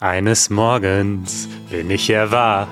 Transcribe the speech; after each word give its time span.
Eines 0.00 0.48
Morgens 0.48 1.48
bin 1.70 1.90
ich 1.90 2.08
erwacht. 2.08 2.68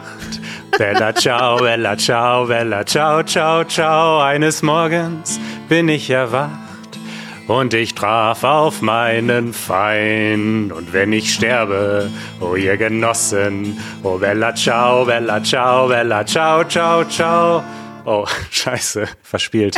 Bella 0.78 1.12
ciao, 1.12 1.56
bella 1.56 1.96
ciao, 1.96 2.46
bella 2.46 2.86
ciao, 2.86 3.24
ciao, 3.24 3.64
ciao. 3.64 4.20
Eines 4.20 4.62
Morgens 4.62 5.40
bin 5.68 5.88
ich 5.88 6.08
erwacht 6.08 6.52
und 7.48 7.74
ich 7.74 7.96
traf 7.96 8.44
auf 8.44 8.80
meinen 8.80 9.52
Feind. 9.52 10.72
Und 10.72 10.92
wenn 10.92 11.12
ich 11.12 11.34
sterbe, 11.34 12.12
oh 12.40 12.54
ihr 12.54 12.76
Genossen, 12.76 13.76
oh 14.04 14.18
bella 14.18 14.54
ciao, 14.54 15.04
bella 15.04 15.42
ciao, 15.42 15.88
bella 15.88 16.24
ciao, 16.24 16.62
ciao, 16.62 17.02
ciao. 17.08 17.64
Oh, 18.04 18.24
scheiße, 18.52 19.08
verspielt. 19.24 19.76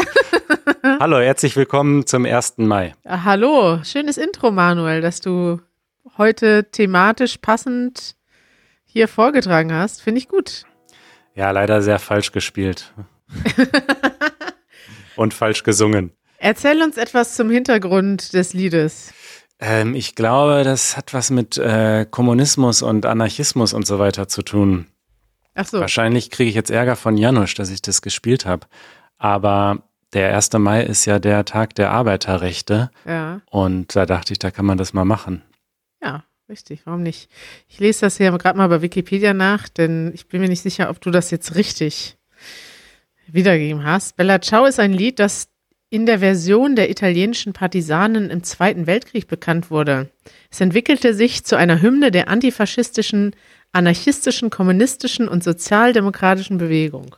Hallo, 1.00 1.18
herzlich 1.18 1.56
willkommen 1.56 2.04
zum 2.04 2.26
1. 2.26 2.58
Mai. 2.58 2.94
Hallo, 3.06 3.80
schönes 3.84 4.18
Intro, 4.18 4.50
Manuel, 4.50 5.00
dass 5.00 5.22
du 5.22 5.60
heute 6.16 6.70
thematisch 6.70 7.38
passend 7.38 8.16
hier 8.84 9.08
vorgetragen 9.08 9.72
hast. 9.72 10.02
Finde 10.02 10.18
ich 10.18 10.28
gut. 10.28 10.64
Ja, 11.34 11.50
leider 11.50 11.82
sehr 11.82 11.98
falsch 11.98 12.32
gespielt. 12.32 12.92
Und 15.16 15.34
falsch 15.34 15.62
gesungen. 15.62 16.12
Erzähl 16.38 16.82
uns 16.82 16.96
etwas 16.96 17.34
zum 17.34 17.50
Hintergrund 17.50 18.32
des 18.32 18.54
Liedes. 18.54 19.12
Ähm, 19.60 19.94
ich 19.94 20.14
glaube, 20.14 20.62
das 20.64 20.96
hat 20.96 21.12
was 21.14 21.30
mit 21.30 21.58
äh, 21.58 22.06
Kommunismus 22.08 22.82
und 22.82 23.06
Anarchismus 23.06 23.72
und 23.72 23.86
so 23.86 23.98
weiter 23.98 24.28
zu 24.28 24.42
tun. 24.42 24.86
Ach 25.54 25.66
so. 25.66 25.80
Wahrscheinlich 25.80 26.30
kriege 26.30 26.48
ich 26.48 26.54
jetzt 26.54 26.70
Ärger 26.70 26.94
von 26.94 27.16
Janusz, 27.16 27.54
dass 27.54 27.70
ich 27.70 27.82
das 27.82 28.00
gespielt 28.00 28.46
habe. 28.46 28.66
Aber 29.18 29.82
der 30.12 30.34
1. 30.34 30.52
Mai 30.54 30.82
ist 30.82 31.04
ja 31.04 31.18
der 31.18 31.44
Tag 31.44 31.74
der 31.74 31.90
Arbeiterrechte. 31.90 32.90
Ja. 33.04 33.40
Und 33.50 33.96
da 33.96 34.06
dachte 34.06 34.32
ich, 34.32 34.38
da 34.38 34.52
kann 34.52 34.64
man 34.64 34.78
das 34.78 34.92
mal 34.92 35.04
machen. 35.04 35.42
Ja, 36.02 36.24
richtig. 36.48 36.82
Warum 36.84 37.02
nicht? 37.02 37.30
Ich 37.68 37.78
lese 37.78 38.02
das 38.02 38.16
hier 38.16 38.30
gerade 38.32 38.58
mal 38.58 38.68
bei 38.68 38.82
Wikipedia 38.82 39.34
nach, 39.34 39.68
denn 39.68 40.12
ich 40.14 40.28
bin 40.28 40.40
mir 40.40 40.48
nicht 40.48 40.62
sicher, 40.62 40.90
ob 40.90 41.00
du 41.00 41.10
das 41.10 41.30
jetzt 41.30 41.54
richtig 41.54 42.16
wiedergegeben 43.26 43.84
hast. 43.84 44.16
Bella 44.16 44.40
Ciao 44.40 44.64
ist 44.64 44.80
ein 44.80 44.92
Lied, 44.92 45.18
das 45.18 45.48
in 45.90 46.06
der 46.06 46.18
Version 46.18 46.76
der 46.76 46.90
italienischen 46.90 47.52
Partisanen 47.52 48.30
im 48.30 48.42
Zweiten 48.42 48.86
Weltkrieg 48.86 49.26
bekannt 49.26 49.70
wurde. 49.70 50.10
Es 50.50 50.60
entwickelte 50.60 51.14
sich 51.14 51.44
zu 51.44 51.56
einer 51.56 51.80
Hymne 51.80 52.10
der 52.10 52.28
antifaschistischen, 52.28 53.34
anarchistischen, 53.72 54.50
kommunistischen 54.50 55.28
und 55.28 55.42
sozialdemokratischen 55.42 56.58
Bewegung. 56.58 57.16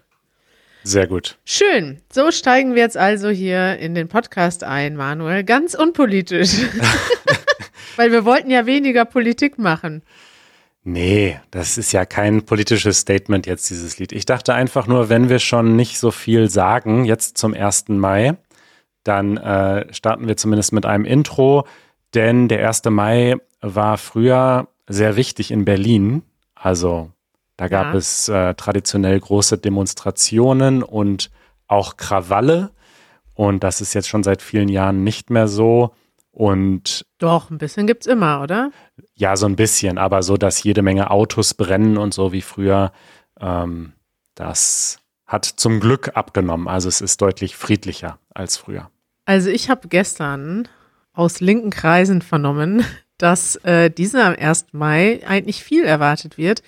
Sehr 0.82 1.06
gut. 1.06 1.36
Schön. 1.44 2.00
So 2.10 2.30
steigen 2.30 2.74
wir 2.74 2.82
jetzt 2.82 2.96
also 2.96 3.28
hier 3.28 3.78
in 3.78 3.94
den 3.94 4.08
Podcast 4.08 4.64
ein, 4.64 4.96
Manuel. 4.96 5.44
Ganz 5.44 5.74
unpolitisch. 5.74 6.52
Weil 7.96 8.12
wir 8.12 8.24
wollten 8.24 8.50
ja 8.50 8.66
weniger 8.66 9.04
Politik 9.04 9.58
machen. 9.58 10.02
Nee, 10.82 11.38
das 11.50 11.76
ist 11.76 11.92
ja 11.92 12.06
kein 12.06 12.42
politisches 12.44 13.00
Statement 13.00 13.46
jetzt, 13.46 13.68
dieses 13.68 13.98
Lied. 13.98 14.12
Ich 14.12 14.24
dachte 14.24 14.54
einfach 14.54 14.86
nur, 14.86 15.08
wenn 15.10 15.28
wir 15.28 15.38
schon 15.38 15.76
nicht 15.76 15.98
so 15.98 16.10
viel 16.10 16.48
sagen, 16.48 17.04
jetzt 17.04 17.36
zum 17.36 17.52
1. 17.52 17.88
Mai, 17.88 18.36
dann 19.04 19.36
äh, 19.36 19.92
starten 19.92 20.26
wir 20.26 20.36
zumindest 20.38 20.72
mit 20.72 20.86
einem 20.86 21.04
Intro, 21.04 21.66
denn 22.14 22.48
der 22.48 22.66
1. 22.66 22.84
Mai 22.86 23.36
war 23.60 23.98
früher 23.98 24.68
sehr 24.88 25.16
wichtig 25.16 25.50
in 25.50 25.64
Berlin. 25.66 26.22
Also 26.54 27.10
da 27.58 27.68
gab 27.68 27.92
Ja. 27.92 27.94
es 27.98 28.28
äh, 28.30 28.54
traditionell 28.54 29.20
große 29.20 29.58
Demonstrationen 29.58 30.82
und 30.82 31.30
auch 31.66 31.98
Krawalle. 31.98 32.70
Und 33.34 33.64
das 33.64 33.82
ist 33.82 33.94
jetzt 33.94 34.08
schon 34.08 34.22
seit 34.22 34.40
vielen 34.40 34.68
Jahren 34.68 35.04
nicht 35.04 35.28
mehr 35.28 35.46
so. 35.46 35.92
Und 36.32 37.04
Doch, 37.18 37.50
ein 37.50 37.58
bisschen 37.58 37.86
gibt's 37.86 38.06
immer, 38.06 38.40
oder? 38.42 38.70
ja, 39.14 39.36
so 39.36 39.46
ein 39.46 39.56
bisschen, 39.56 39.98
aber 39.98 40.22
so, 40.22 40.36
dass 40.36 40.62
jede 40.62 40.82
Menge 40.82 41.10
Autos 41.10 41.54
brennen 41.54 41.98
und 41.98 42.14
so 42.14 42.32
wie 42.32 42.40
früher, 42.42 42.92
ähm, 43.40 43.92
das 44.34 44.98
hat 45.26 45.44
zum 45.44 45.80
Glück 45.80 46.16
abgenommen. 46.16 46.68
Also 46.68 46.88
es 46.88 47.00
ist 47.00 47.20
deutlich 47.20 47.56
friedlicher 47.56 48.18
als 48.34 48.56
früher. 48.56 48.90
Also 49.24 49.50
ich 49.50 49.70
habe 49.70 49.88
gestern 49.88 50.68
aus 51.12 51.40
linken 51.40 51.70
Kreisen 51.70 52.22
vernommen, 52.22 52.84
dass 53.18 53.56
äh, 53.56 53.90
dieser 53.90 54.24
am 54.26 54.34
1. 54.34 54.66
Mai 54.72 55.20
eigentlich 55.26 55.62
viel 55.62 55.84
erwartet 55.84 56.38
wird. 56.38 56.62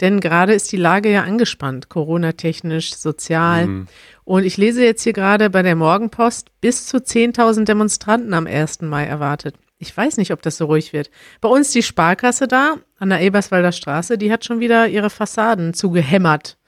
Denn 0.00 0.20
gerade 0.20 0.54
ist 0.54 0.70
die 0.70 0.76
Lage 0.76 1.10
ja 1.10 1.24
angespannt, 1.24 1.88
Corona-technisch, 1.88 2.94
sozial. 2.94 3.66
Mhm. 3.66 3.86
Und 4.24 4.44
ich 4.44 4.56
lese 4.56 4.84
jetzt 4.84 5.02
hier 5.02 5.12
gerade 5.12 5.50
bei 5.50 5.62
der 5.62 5.74
Morgenpost, 5.74 6.48
bis 6.60 6.86
zu 6.86 6.98
10.000 6.98 7.64
Demonstranten 7.64 8.32
am 8.34 8.46
1. 8.46 8.82
Mai 8.82 9.04
erwartet. 9.04 9.56
Ich 9.78 9.96
weiß 9.96 10.16
nicht, 10.16 10.32
ob 10.32 10.42
das 10.42 10.56
so 10.56 10.66
ruhig 10.66 10.92
wird. 10.92 11.10
Bei 11.40 11.48
uns 11.48 11.70
die 11.70 11.82
Sparkasse 11.82 12.48
da 12.48 12.76
an 12.98 13.10
der 13.10 13.20
Eberswalder 13.20 13.72
Straße, 13.72 14.18
die 14.18 14.32
hat 14.32 14.44
schon 14.44 14.60
wieder 14.60 14.88
ihre 14.88 15.10
Fassaden 15.10 15.72
zugehämmert 15.74 16.58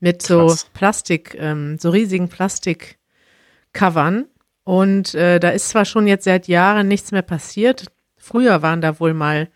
mit 0.00 0.22
so 0.22 0.46
Krass. 0.46 0.66
Plastik, 0.74 1.36
ähm, 1.38 1.78
so 1.78 1.90
riesigen 1.90 2.28
Plastikcovern. 2.28 4.26
Und 4.64 5.14
äh, 5.14 5.38
da 5.38 5.50
ist 5.50 5.68
zwar 5.68 5.84
schon 5.84 6.08
jetzt 6.08 6.24
seit 6.24 6.48
Jahren 6.48 6.88
nichts 6.88 7.12
mehr 7.12 7.22
passiert. 7.22 7.86
Früher 8.16 8.62
waren 8.62 8.80
da 8.80 8.98
wohl 8.98 9.14
mal 9.14 9.48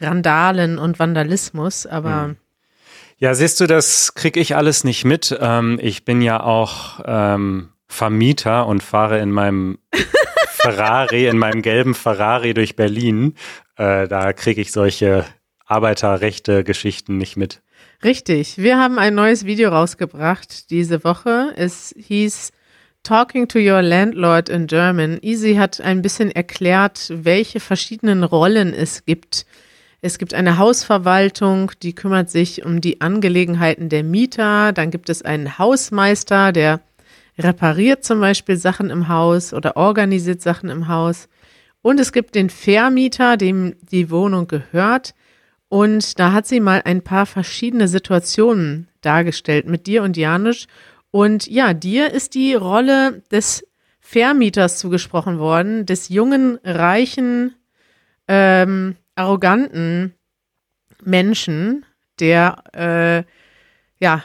Randalen 0.00 0.78
und 0.78 0.98
Vandalismus, 0.98 1.86
aber 1.86 2.36
Ja, 3.24 3.34
siehst 3.34 3.58
du, 3.58 3.66
das 3.66 4.12
krieg 4.12 4.36
ich 4.36 4.54
alles 4.54 4.84
nicht 4.84 5.06
mit. 5.06 5.34
Ähm, 5.40 5.78
ich 5.80 6.04
bin 6.04 6.20
ja 6.20 6.42
auch 6.42 7.00
ähm, 7.06 7.70
Vermieter 7.88 8.66
und 8.66 8.82
fahre 8.82 9.18
in 9.18 9.32
meinem 9.32 9.78
Ferrari, 10.50 11.26
in 11.26 11.38
meinem 11.38 11.62
gelben 11.62 11.94
Ferrari 11.94 12.52
durch 12.52 12.76
Berlin. 12.76 13.32
Äh, 13.78 14.08
da 14.08 14.34
kriege 14.34 14.60
ich 14.60 14.72
solche 14.72 15.24
Arbeiterrechte-Geschichten 15.64 17.16
nicht 17.16 17.38
mit. 17.38 17.62
Richtig. 18.02 18.58
Wir 18.58 18.78
haben 18.78 18.98
ein 18.98 19.14
neues 19.14 19.46
Video 19.46 19.70
rausgebracht 19.70 20.68
diese 20.68 21.02
Woche. 21.02 21.54
Es 21.56 21.94
hieß 21.96 22.52
Talking 23.04 23.48
to 23.48 23.58
Your 23.58 23.80
Landlord 23.80 24.50
in 24.50 24.66
German. 24.66 25.18
Easy 25.22 25.54
hat 25.54 25.80
ein 25.80 26.02
bisschen 26.02 26.30
erklärt, 26.30 27.10
welche 27.10 27.60
verschiedenen 27.60 28.22
Rollen 28.22 28.74
es 28.74 29.06
gibt. 29.06 29.46
Es 30.04 30.18
gibt 30.18 30.34
eine 30.34 30.58
Hausverwaltung, 30.58 31.72
die 31.82 31.94
kümmert 31.94 32.28
sich 32.28 32.62
um 32.62 32.82
die 32.82 33.00
Angelegenheiten 33.00 33.88
der 33.88 34.04
Mieter. 34.04 34.74
Dann 34.74 34.90
gibt 34.90 35.08
es 35.08 35.22
einen 35.22 35.58
Hausmeister, 35.58 36.52
der 36.52 36.82
repariert 37.38 38.04
zum 38.04 38.20
Beispiel 38.20 38.58
Sachen 38.58 38.90
im 38.90 39.08
Haus 39.08 39.54
oder 39.54 39.78
organisiert 39.78 40.42
Sachen 40.42 40.68
im 40.68 40.88
Haus. 40.88 41.30
Und 41.80 41.98
es 42.00 42.12
gibt 42.12 42.34
den 42.34 42.50
Vermieter, 42.50 43.38
dem 43.38 43.76
die 43.80 44.10
Wohnung 44.10 44.46
gehört. 44.46 45.14
Und 45.70 46.18
da 46.18 46.32
hat 46.32 46.46
sie 46.46 46.60
mal 46.60 46.82
ein 46.84 47.00
paar 47.00 47.24
verschiedene 47.24 47.88
Situationen 47.88 48.88
dargestellt 49.00 49.66
mit 49.66 49.86
dir 49.86 50.02
und 50.02 50.18
Janusz. 50.18 50.66
Und 51.12 51.46
ja, 51.46 51.72
dir 51.72 52.12
ist 52.12 52.34
die 52.34 52.52
Rolle 52.52 53.22
des 53.30 53.66
Vermieters 54.00 54.78
zugesprochen 54.78 55.38
worden, 55.38 55.86
des 55.86 56.10
jungen, 56.10 56.58
reichen, 56.62 57.54
ähm, 58.28 58.96
arroganten 59.14 60.14
Menschen, 61.02 61.84
der 62.20 62.64
äh, 62.72 63.24
ja, 63.98 64.24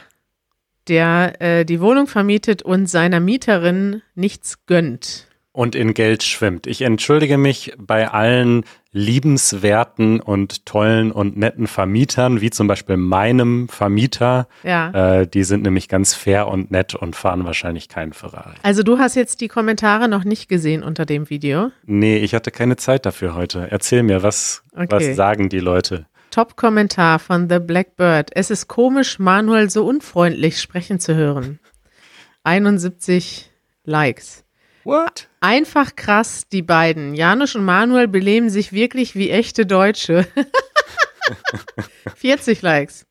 der 0.88 1.40
äh, 1.40 1.64
die 1.64 1.80
Wohnung 1.80 2.06
vermietet 2.06 2.62
und 2.62 2.86
seiner 2.86 3.20
Mieterin 3.20 4.02
nichts 4.14 4.66
gönnt. 4.66 5.28
und 5.52 5.74
in 5.74 5.94
Geld 5.94 6.22
schwimmt. 6.22 6.66
Ich 6.66 6.82
entschuldige 6.82 7.36
mich 7.36 7.72
bei 7.76 8.08
allen 8.08 8.64
liebenswerten 8.92 10.20
und 10.20 10.66
tollen 10.66 11.12
und 11.12 11.36
netten 11.36 11.66
Vermietern, 11.66 12.40
wie 12.40 12.50
zum 12.50 12.66
Beispiel 12.66 12.96
meinem 12.96 13.68
Vermieter. 13.68 14.48
Ja. 14.64 15.20
Äh, 15.20 15.26
die 15.26 15.44
sind 15.44 15.62
nämlich 15.62 15.88
ganz 15.88 16.14
fair 16.14 16.48
und 16.48 16.70
nett 16.70 16.94
und 16.94 17.14
fahren 17.16 17.44
wahrscheinlich 17.44 17.88
keinen 17.88 18.12
Ferrari. 18.12 18.54
Also 18.62 18.82
du 18.82 18.98
hast 18.98 19.14
jetzt 19.14 19.40
die 19.40 19.48
Kommentare 19.48 20.08
noch 20.08 20.24
nicht 20.24 20.48
gesehen 20.48 20.82
unter 20.82 21.06
dem 21.06 21.30
Video. 21.30 21.70
Nee, 21.86 22.18
ich 22.18 22.34
hatte 22.34 22.50
keine 22.50 22.76
Zeit 22.76 23.06
dafür 23.06 23.34
heute. 23.34 23.68
Erzähl 23.70 24.02
mir, 24.02 24.22
was, 24.22 24.62
Okay. 24.74 24.86
was 24.90 25.16
sagen 25.16 25.48
die 25.48 25.60
Leute? 25.60 26.06
Top-Kommentar 26.30 27.18
von 27.18 27.48
The 27.48 27.58
Blackbird. 27.58 28.30
Es 28.34 28.50
ist 28.50 28.68
komisch, 28.68 29.18
Manuel 29.18 29.68
so 29.70 29.84
unfreundlich 29.86 30.60
sprechen 30.60 31.00
zu 31.00 31.14
hören. 31.14 31.58
71 32.44 33.50
Likes. 33.84 34.44
What? 34.84 35.28
Einfach 35.40 35.94
krass, 35.96 36.48
die 36.50 36.62
beiden. 36.62 37.14
Janusz 37.14 37.54
und 37.54 37.64
Manuel 37.64 38.08
beleben 38.08 38.50
sich 38.50 38.72
wirklich 38.72 39.14
wie 39.14 39.30
echte 39.30 39.66
Deutsche. 39.66 40.26
40 42.16 42.62
Likes. 42.62 43.06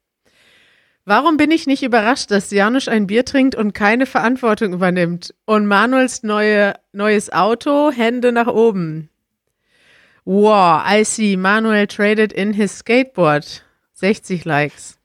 Warum 1.05 1.37
bin 1.37 1.49
ich 1.49 1.65
nicht 1.65 1.81
überrascht, 1.81 2.29
dass 2.29 2.51
Janusz 2.51 2.87
ein 2.87 3.07
Bier 3.07 3.25
trinkt 3.25 3.55
und 3.55 3.73
keine 3.73 4.05
Verantwortung 4.05 4.73
übernimmt? 4.73 5.33
Und 5.45 5.65
Manuels 5.65 6.21
neue, 6.21 6.75
neues 6.91 7.31
Auto, 7.31 7.91
Hände 7.91 8.31
nach 8.31 8.47
oben. 8.47 9.09
Wow, 10.25 10.83
I 10.87 11.03
see. 11.03 11.35
Manuel 11.35 11.87
traded 11.87 12.31
in 12.31 12.53
his 12.53 12.77
skateboard. 12.77 13.63
60 13.93 14.45
Likes. 14.45 14.98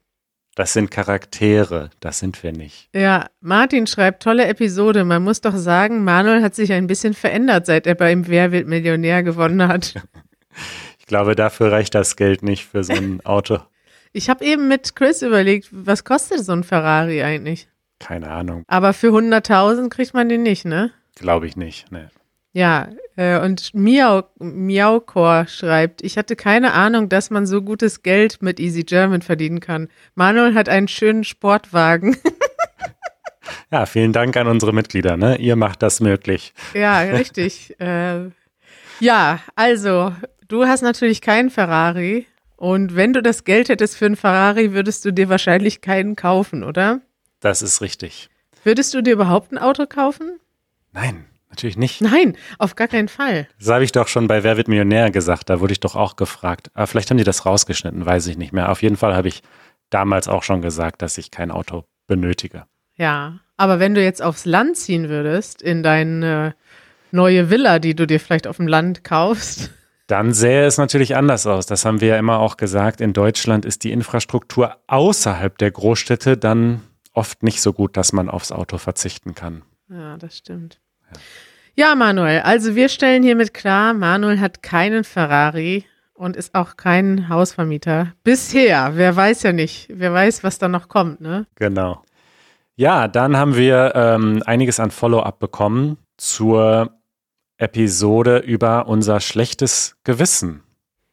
Das 0.56 0.72
sind 0.72 0.90
Charaktere, 0.90 1.90
das 1.98 2.20
sind 2.20 2.40
wir 2.44 2.52
nicht. 2.52 2.88
Ja, 2.94 3.26
Martin 3.40 3.88
schreibt, 3.88 4.22
tolle 4.22 4.46
Episode. 4.46 5.04
Man 5.04 5.22
muss 5.24 5.40
doch 5.40 5.56
sagen, 5.56 6.04
Manuel 6.04 6.42
hat 6.42 6.54
sich 6.54 6.72
ein 6.72 6.86
bisschen 6.86 7.14
verändert, 7.14 7.66
seit 7.66 7.86
er 7.88 7.96
beim 7.96 8.28
Wer 8.28 8.52
wird 8.52 8.68
Millionär 8.68 9.22
gewonnen 9.22 9.66
hat. 9.68 9.94
Ich 11.00 11.06
glaube, 11.08 11.34
dafür 11.34 11.70
reicht 11.70 11.94
das 11.94 12.16
Geld 12.16 12.42
nicht 12.42 12.64
für 12.64 12.82
so 12.82 12.94
ein 12.94 13.20
Auto. 13.26 13.58
Ich 14.12 14.30
habe 14.30 14.42
eben 14.42 14.68
mit 14.68 14.96
Chris 14.96 15.20
überlegt, 15.20 15.68
was 15.70 16.02
kostet 16.04 16.42
so 16.42 16.52
ein 16.52 16.64
Ferrari 16.64 17.22
eigentlich? 17.22 17.68
Keine 17.98 18.30
Ahnung. 18.30 18.64
Aber 18.68 18.94
für 18.94 19.08
100.000 19.08 19.90
kriegt 19.90 20.14
man 20.14 20.30
den 20.30 20.42
nicht, 20.42 20.64
ne? 20.64 20.92
Glaube 21.16 21.46
ich 21.46 21.56
nicht. 21.56 21.92
Nee. 21.92 22.06
Ja, 22.54 22.88
äh, 23.16 23.40
und 23.40 23.74
Miau, 23.74 24.22
Miaucor 24.38 25.46
schreibt, 25.48 26.02
ich 26.02 26.16
hatte 26.16 26.36
keine 26.36 26.72
Ahnung, 26.72 27.08
dass 27.08 27.28
man 27.28 27.46
so 27.46 27.60
gutes 27.60 28.04
Geld 28.04 28.42
mit 28.42 28.60
Easy 28.60 28.84
German 28.84 29.22
verdienen 29.22 29.58
kann. 29.58 29.88
Manuel 30.14 30.54
hat 30.54 30.68
einen 30.68 30.86
schönen 30.86 31.24
Sportwagen. 31.24 32.16
ja, 33.72 33.86
vielen 33.86 34.12
Dank 34.12 34.36
an 34.36 34.46
unsere 34.46 34.72
Mitglieder, 34.72 35.16
ne? 35.16 35.36
Ihr 35.38 35.56
macht 35.56 35.82
das 35.82 35.98
möglich. 35.98 36.54
Ja, 36.74 37.00
richtig. 37.00 37.74
äh, 37.80 38.30
ja, 39.00 39.40
also, 39.56 40.14
du 40.46 40.66
hast 40.66 40.82
natürlich 40.82 41.20
keinen 41.20 41.50
Ferrari. 41.50 42.26
Und 42.56 42.94
wenn 42.94 43.12
du 43.12 43.20
das 43.20 43.42
Geld 43.42 43.68
hättest 43.68 43.96
für 43.96 44.06
einen 44.06 44.16
Ferrari, 44.16 44.72
würdest 44.72 45.04
du 45.04 45.12
dir 45.12 45.28
wahrscheinlich 45.28 45.80
keinen 45.80 46.14
kaufen, 46.14 46.62
oder? 46.62 47.00
Das 47.40 47.62
ist 47.62 47.80
richtig. 47.80 48.30
Würdest 48.62 48.94
du 48.94 49.02
dir 49.02 49.14
überhaupt 49.14 49.50
ein 49.50 49.58
Auto 49.58 49.86
kaufen? 49.86 50.38
Nein. 50.92 51.26
Natürlich 51.54 51.76
nicht. 51.76 52.00
Nein, 52.00 52.36
auf 52.58 52.74
gar 52.74 52.88
keinen 52.88 53.06
Fall. 53.06 53.46
Das 53.60 53.68
habe 53.68 53.84
ich 53.84 53.92
doch 53.92 54.08
schon 54.08 54.26
bei 54.26 54.42
Wer 54.42 54.56
wird 54.56 54.66
Millionär 54.66 55.12
gesagt. 55.12 55.48
Da 55.50 55.60
wurde 55.60 55.72
ich 55.72 55.78
doch 55.78 55.94
auch 55.94 56.16
gefragt. 56.16 56.72
Aber 56.74 56.88
vielleicht 56.88 57.10
haben 57.10 57.16
die 57.16 57.22
das 57.22 57.46
rausgeschnitten, 57.46 58.04
weiß 58.04 58.26
ich 58.26 58.36
nicht 58.36 58.52
mehr. 58.52 58.72
Auf 58.72 58.82
jeden 58.82 58.96
Fall 58.96 59.14
habe 59.14 59.28
ich 59.28 59.42
damals 59.88 60.26
auch 60.26 60.42
schon 60.42 60.62
gesagt, 60.62 61.00
dass 61.00 61.16
ich 61.16 61.30
kein 61.30 61.52
Auto 61.52 61.84
benötige. 62.08 62.64
Ja, 62.96 63.38
aber 63.56 63.78
wenn 63.78 63.94
du 63.94 64.02
jetzt 64.02 64.20
aufs 64.20 64.46
Land 64.46 64.76
ziehen 64.76 65.08
würdest, 65.08 65.62
in 65.62 65.84
deine 65.84 66.56
neue 67.12 67.50
Villa, 67.50 67.78
die 67.78 67.94
du 67.94 68.04
dir 68.04 68.18
vielleicht 68.18 68.48
auf 68.48 68.56
dem 68.56 68.66
Land 68.66 69.04
kaufst. 69.04 69.70
Dann 70.08 70.32
sähe 70.32 70.66
es 70.66 70.76
natürlich 70.76 71.14
anders 71.14 71.46
aus. 71.46 71.66
Das 71.66 71.84
haben 71.84 72.00
wir 72.00 72.08
ja 72.08 72.18
immer 72.18 72.40
auch 72.40 72.56
gesagt. 72.56 73.00
In 73.00 73.12
Deutschland 73.12 73.64
ist 73.64 73.84
die 73.84 73.92
Infrastruktur 73.92 74.76
außerhalb 74.88 75.56
der 75.56 75.70
Großstädte 75.70 76.36
dann 76.36 76.82
oft 77.12 77.42
nicht 77.44 77.62
so 77.62 77.72
gut, 77.72 77.96
dass 77.96 78.12
man 78.12 78.28
aufs 78.28 78.52
Auto 78.52 78.76
verzichten 78.76 79.34
kann. 79.34 79.62
Ja, 79.88 80.16
das 80.16 80.36
stimmt. 80.36 80.80
Ja. 81.74 81.94
Manuel, 81.94 82.40
also 82.40 82.74
wir 82.74 82.88
stellen 82.88 83.22
hiermit 83.22 83.54
klar, 83.54 83.94
Manuel 83.94 84.40
hat 84.40 84.62
keinen 84.62 85.04
Ferrari 85.04 85.84
und 86.14 86.36
ist 86.36 86.54
auch 86.54 86.76
kein 86.76 87.28
Hausvermieter. 87.28 88.12
Bisher, 88.22 88.92
wer 88.94 89.14
weiß 89.14 89.42
ja 89.42 89.52
nicht, 89.52 89.88
wer 89.90 90.12
weiß, 90.12 90.44
was 90.44 90.58
da 90.58 90.68
noch 90.68 90.88
kommt, 90.88 91.20
ne? 91.20 91.46
Genau. 91.56 92.02
Ja, 92.76 93.08
dann 93.08 93.36
haben 93.36 93.56
wir 93.56 93.92
ähm, 93.94 94.42
einiges 94.46 94.80
an 94.80 94.90
Follow-up 94.90 95.38
bekommen 95.38 95.96
zur 96.16 96.90
Episode 97.56 98.38
über 98.38 98.88
unser 98.88 99.20
schlechtes 99.20 99.96
Gewissen. 100.04 100.62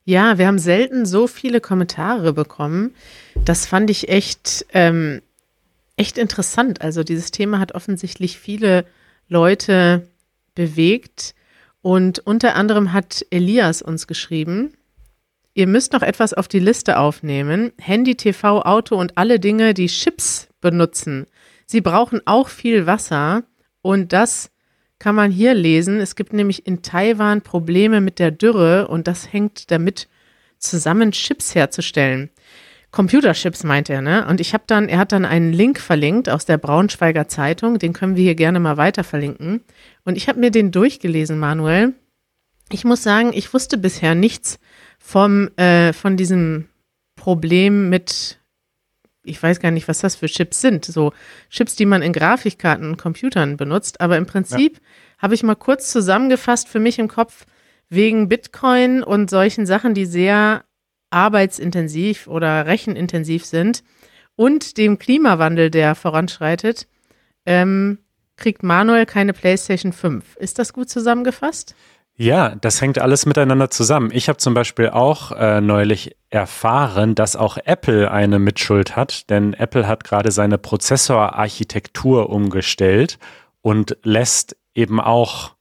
Ja, 0.03 0.37
wir 0.37 0.47
haben 0.47 0.59
selten 0.59 1.05
so 1.05 1.27
viele 1.27 1.61
Kommentare 1.61 2.33
bekommen. 2.33 2.95
Das 3.45 3.67
fand 3.67 3.89
ich 3.91 4.09
echt, 4.09 4.65
ähm, 4.73 5.21
echt 5.95 6.17
interessant. 6.17 6.81
Also 6.81 7.03
dieses 7.03 7.29
Thema 7.29 7.59
hat 7.59 7.73
offensichtlich 7.73 8.39
viele 8.39 8.85
Leute 9.27 10.07
bewegt. 10.55 11.33
Und 11.81 12.19
unter 12.19 12.55
anderem 12.55 12.93
hat 12.93 13.25
Elias 13.31 13.81
uns 13.81 14.07
geschrieben, 14.07 14.73
ihr 15.53 15.67
müsst 15.67 15.93
noch 15.93 16.03
etwas 16.03 16.33
auf 16.33 16.47
die 16.47 16.59
Liste 16.59 16.97
aufnehmen. 16.99 17.71
Handy, 17.79 18.15
TV, 18.15 18.61
Auto 18.61 18.95
und 18.95 19.17
alle 19.17 19.39
Dinge, 19.39 19.73
die 19.73 19.87
Chips 19.87 20.47
benutzen. 20.61 21.25
Sie 21.65 21.81
brauchen 21.81 22.21
auch 22.25 22.49
viel 22.49 22.85
Wasser 22.85 23.43
und 23.81 24.13
das 24.13 24.51
kann 24.99 25.15
man 25.15 25.31
hier 25.31 25.55
lesen. 25.55 25.99
Es 25.99 26.15
gibt 26.15 26.31
nämlich 26.33 26.67
in 26.67 26.83
Taiwan 26.83 27.41
Probleme 27.41 28.01
mit 28.01 28.19
der 28.19 28.29
Dürre 28.29 28.87
und 28.87 29.07
das 29.07 29.33
hängt 29.33 29.71
damit 29.71 30.07
zusammen, 30.59 31.11
Chips 31.11 31.55
herzustellen. 31.55 32.29
Computerchips 32.91 33.63
meint 33.63 33.89
er, 33.89 34.01
ne? 34.01 34.27
Und 34.27 34.41
ich 34.41 34.53
habe 34.53 34.65
dann, 34.67 34.89
er 34.89 34.97
hat 34.99 35.13
dann 35.13 35.23
einen 35.23 35.53
Link 35.53 35.79
verlinkt 35.79 36.29
aus 36.29 36.45
der 36.45 36.57
Braunschweiger 36.57 37.27
Zeitung, 37.29 37.79
den 37.79 37.93
können 37.93 38.17
wir 38.17 38.23
hier 38.23 38.35
gerne 38.35 38.59
mal 38.59 38.75
weiter 38.75 39.05
verlinken. 39.05 39.61
Und 40.03 40.17
ich 40.17 40.27
habe 40.27 40.39
mir 40.39 40.51
den 40.51 40.71
durchgelesen, 40.71 41.39
Manuel. 41.39 41.93
Ich 42.69 42.83
muss 42.83 43.01
sagen, 43.01 43.31
ich 43.33 43.53
wusste 43.53 43.77
bisher 43.77 44.13
nichts 44.13 44.59
vom, 44.99 45.49
äh, 45.57 45.93
von 45.93 46.17
diesem 46.17 46.67
Problem 47.15 47.89
mit, 47.89 48.39
ich 49.23 49.41
weiß 49.41 49.61
gar 49.61 49.71
nicht, 49.71 49.87
was 49.87 49.99
das 49.99 50.15
für 50.15 50.27
Chips 50.27 50.59
sind. 50.59 50.83
So 50.83 51.13
Chips, 51.49 51.75
die 51.75 51.85
man 51.85 52.01
in 52.01 52.11
Grafikkarten 52.11 52.89
und 52.89 52.97
Computern 52.97 53.55
benutzt. 53.55 54.01
Aber 54.01 54.17
im 54.17 54.25
Prinzip 54.25 54.77
ja. 54.77 55.23
habe 55.23 55.33
ich 55.33 55.43
mal 55.43 55.55
kurz 55.55 55.91
zusammengefasst 55.91 56.67
für 56.67 56.79
mich 56.79 56.99
im 56.99 57.07
Kopf, 57.07 57.45
wegen 57.87 58.29
Bitcoin 58.29 59.03
und 59.03 59.29
solchen 59.29 59.65
Sachen, 59.65 59.93
die 59.93 60.05
sehr 60.05 60.63
arbeitsintensiv 61.11 62.27
oder 62.27 62.65
rechenintensiv 62.65 63.45
sind 63.45 63.83
und 64.35 64.77
dem 64.77 64.97
Klimawandel, 64.97 65.69
der 65.69 65.95
voranschreitet, 65.95 66.87
ähm, 67.45 67.99
kriegt 68.37 68.63
Manuel 68.63 69.05
keine 69.05 69.33
PlayStation 69.33 69.93
5. 69.93 70.35
Ist 70.37 70.57
das 70.57 70.73
gut 70.73 70.89
zusammengefasst? 70.89 71.75
Ja, 72.15 72.55
das 72.55 72.81
hängt 72.81 72.99
alles 72.99 73.25
miteinander 73.25 73.69
zusammen. 73.69 74.11
Ich 74.13 74.29
habe 74.29 74.37
zum 74.37 74.53
Beispiel 74.53 74.89
auch 74.89 75.31
äh, 75.31 75.61
neulich 75.61 76.15
erfahren, 76.29 77.15
dass 77.15 77.35
auch 77.35 77.57
Apple 77.57 78.11
eine 78.11 78.37
Mitschuld 78.37 78.95
hat, 78.95 79.29
denn 79.29 79.53
Apple 79.53 79.87
hat 79.87 80.03
gerade 80.03 80.31
seine 80.31 80.57
Prozessorarchitektur 80.57 82.29
umgestellt 82.29 83.17
und 83.61 83.97
lässt 84.03 84.55
eben 84.75 84.99
auch 84.99 85.55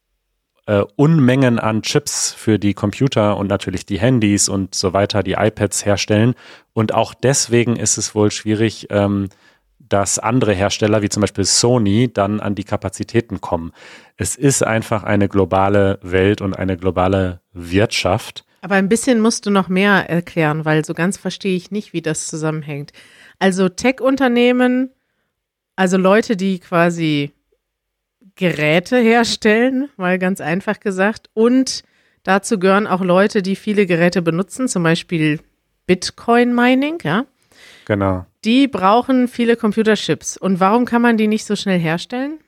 äh, 0.67 0.83
Unmengen 0.97 1.59
an 1.59 1.83
Chips 1.83 2.33
für 2.33 2.59
die 2.59 2.75
Computer 2.75 3.37
und 3.37 3.49
natürlich 3.49 3.87
die 3.87 3.99
Handys 3.99 4.49
und 4.49 4.75
so 4.75 4.93
weiter, 4.93 5.23
die 5.23 5.33
iPads 5.33 5.85
herstellen. 5.85 6.35
Und 6.73 6.95
auch 6.95 7.15
deswegen 7.15 7.77
ist 7.77 7.99
es 7.99 8.15
wohl 8.15 8.31
schwierig, 8.31 8.89
ähm, 8.91 9.29
dass 9.79 10.19
andere 10.19 10.55
Hersteller 10.55 11.03
wie 11.03 11.09
zum 11.09 11.21
Beispiel 11.21 11.45
Sony 11.45 12.13
dann 12.13 12.41
an 12.41 12.55
die 12.55 12.65
Kapazitäten 12.65 13.41
kommen. 13.41 13.73
Es 14.17 14.37
ist 14.37 14.65
einfach 14.65 15.03
eine 15.03 15.29
globale 15.29 15.99
Welt 16.03 16.41
und 16.41 16.55
eine 16.55 16.77
globale 16.77 17.41
Wirtschaft. 17.53 18.45
Aber 18.63 18.77
ein 18.77 18.89
bisschen 18.89 19.21
musst 19.21 19.47
du 19.47 19.51
noch 19.51 19.69
mehr 19.69 20.09
erklären, 20.09 20.65
weil 20.65 20.85
so 20.85 20.95
ganz 20.95 21.17
verstehe 21.17 21.57
ich 21.57 21.71
nicht, 21.71 21.93
wie 21.93 22.03
das 22.03 22.27
zusammenhängt. 22.27 22.93
Also 23.39 23.69
Tech-Unternehmen, 23.69 24.91
also 25.77 25.97
Leute, 25.97 26.37
die 26.37 26.61
quasi 26.61 27.33
Geräte 28.41 28.97
herstellen, 28.97 29.91
mal 29.99 30.19
ganz 30.19 30.41
einfach 30.41 30.81
gesagt. 30.81 31.29
Und 31.35 31.85
dazu 32.23 32.59
gehören 32.59 32.87
auch 32.87 33.03
Leute, 33.03 33.43
die 33.43 33.55
viele 33.55 33.85
Geräte 33.85 34.23
benutzen, 34.23 34.67
zum 34.67 34.83
Beispiel 34.83 35.41
Bitcoin 35.87 36.55
Mining, 36.55 36.99
ja. 37.03 37.27
Genau. 37.85 38.25
Die 38.45 38.67
brauchen 38.67 39.29
viele 39.29 39.57
Computerchips. 39.57 40.39
Und 40.39 40.59
warum 40.59 40.87
kann 40.87 41.03
man 41.03 41.19
die 41.19 41.29
nicht 41.29 41.45
so 41.45 41.55
schnell 41.55 41.79
herstellen? 41.79 42.39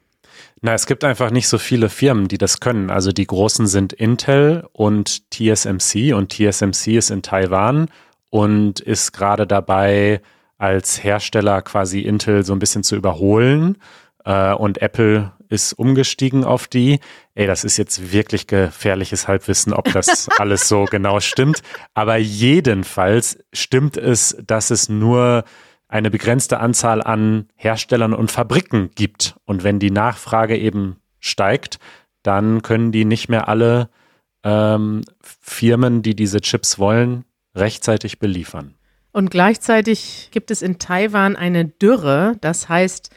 Na, 0.63 0.73
es 0.73 0.87
gibt 0.87 1.05
einfach 1.05 1.31
nicht 1.31 1.47
so 1.47 1.59
viele 1.59 1.91
Firmen, 1.91 2.27
die 2.27 2.39
das 2.39 2.61
können. 2.61 2.89
Also 2.89 3.13
die 3.13 3.27
großen 3.27 3.67
sind 3.67 3.93
Intel 3.93 4.67
und 4.73 5.31
TSMC 5.31 6.15
und 6.15 6.33
TSMC 6.33 6.97
ist 6.97 7.11
in 7.11 7.21
Taiwan 7.21 7.91
und 8.31 8.81
ist 8.81 9.13
gerade 9.13 9.47
dabei, 9.47 10.23
als 10.57 11.05
Hersteller 11.05 11.61
quasi 11.61 12.01
Intel 12.01 12.47
so 12.47 12.55
ein 12.55 12.61
bisschen 12.61 12.83
zu 12.83 12.97
überholen. 12.97 13.77
Äh, 14.25 14.55
und 14.55 14.81
Apple 14.81 15.33
ist 15.49 15.75
umgestiegen 15.75 16.45
auf 16.45 16.67
die. 16.67 17.01
Ey, 17.35 17.47
das 17.47 17.65
ist 17.65 17.77
jetzt 17.77 18.13
wirklich 18.13 18.47
gefährliches 18.47 19.29
Halbwissen, 19.29 19.73
ob 19.73 19.93
das 19.93 20.29
alles 20.39 20.69
so 20.69 20.87
genau 20.87 21.21
stimmt. 21.21 21.63
Aber 21.95 22.17
jedenfalls 22.17 23.39
stimmt 23.53 23.97
es, 23.97 24.37
dass 24.47 24.71
es 24.71 24.89
nur 24.89 25.45
eine 25.89 26.11
begrenzte 26.11 26.59
Anzahl 26.59 27.03
an 27.03 27.49
Herstellern 27.55 28.15
und 28.15 28.31
Fabriken 28.31 28.91
gibt. 28.95 29.37
Und 29.45 29.63
wenn 29.63 29.79
die 29.79 29.91
Nachfrage 29.91 30.57
eben 30.57 30.97
steigt, 31.21 31.79
dann 32.23 32.63
können 32.63 32.93
die 32.93 33.05
nicht 33.05 33.29
mehr 33.29 33.47
alle 33.49 33.91
ähm, 34.43 35.03
Firmen, 35.21 36.01
die 36.01 36.15
diese 36.15 36.41
Chips 36.41 36.79
wollen, 36.79 37.25
rechtzeitig 37.55 38.19
beliefern. 38.19 38.75
Und 39.13 39.31
gleichzeitig 39.31 40.29
gibt 40.31 40.51
es 40.51 40.63
in 40.63 40.79
Taiwan 40.79 41.37
eine 41.37 41.67
Dürre. 41.67 42.37
Das 42.41 42.71
heißt, 42.71 43.11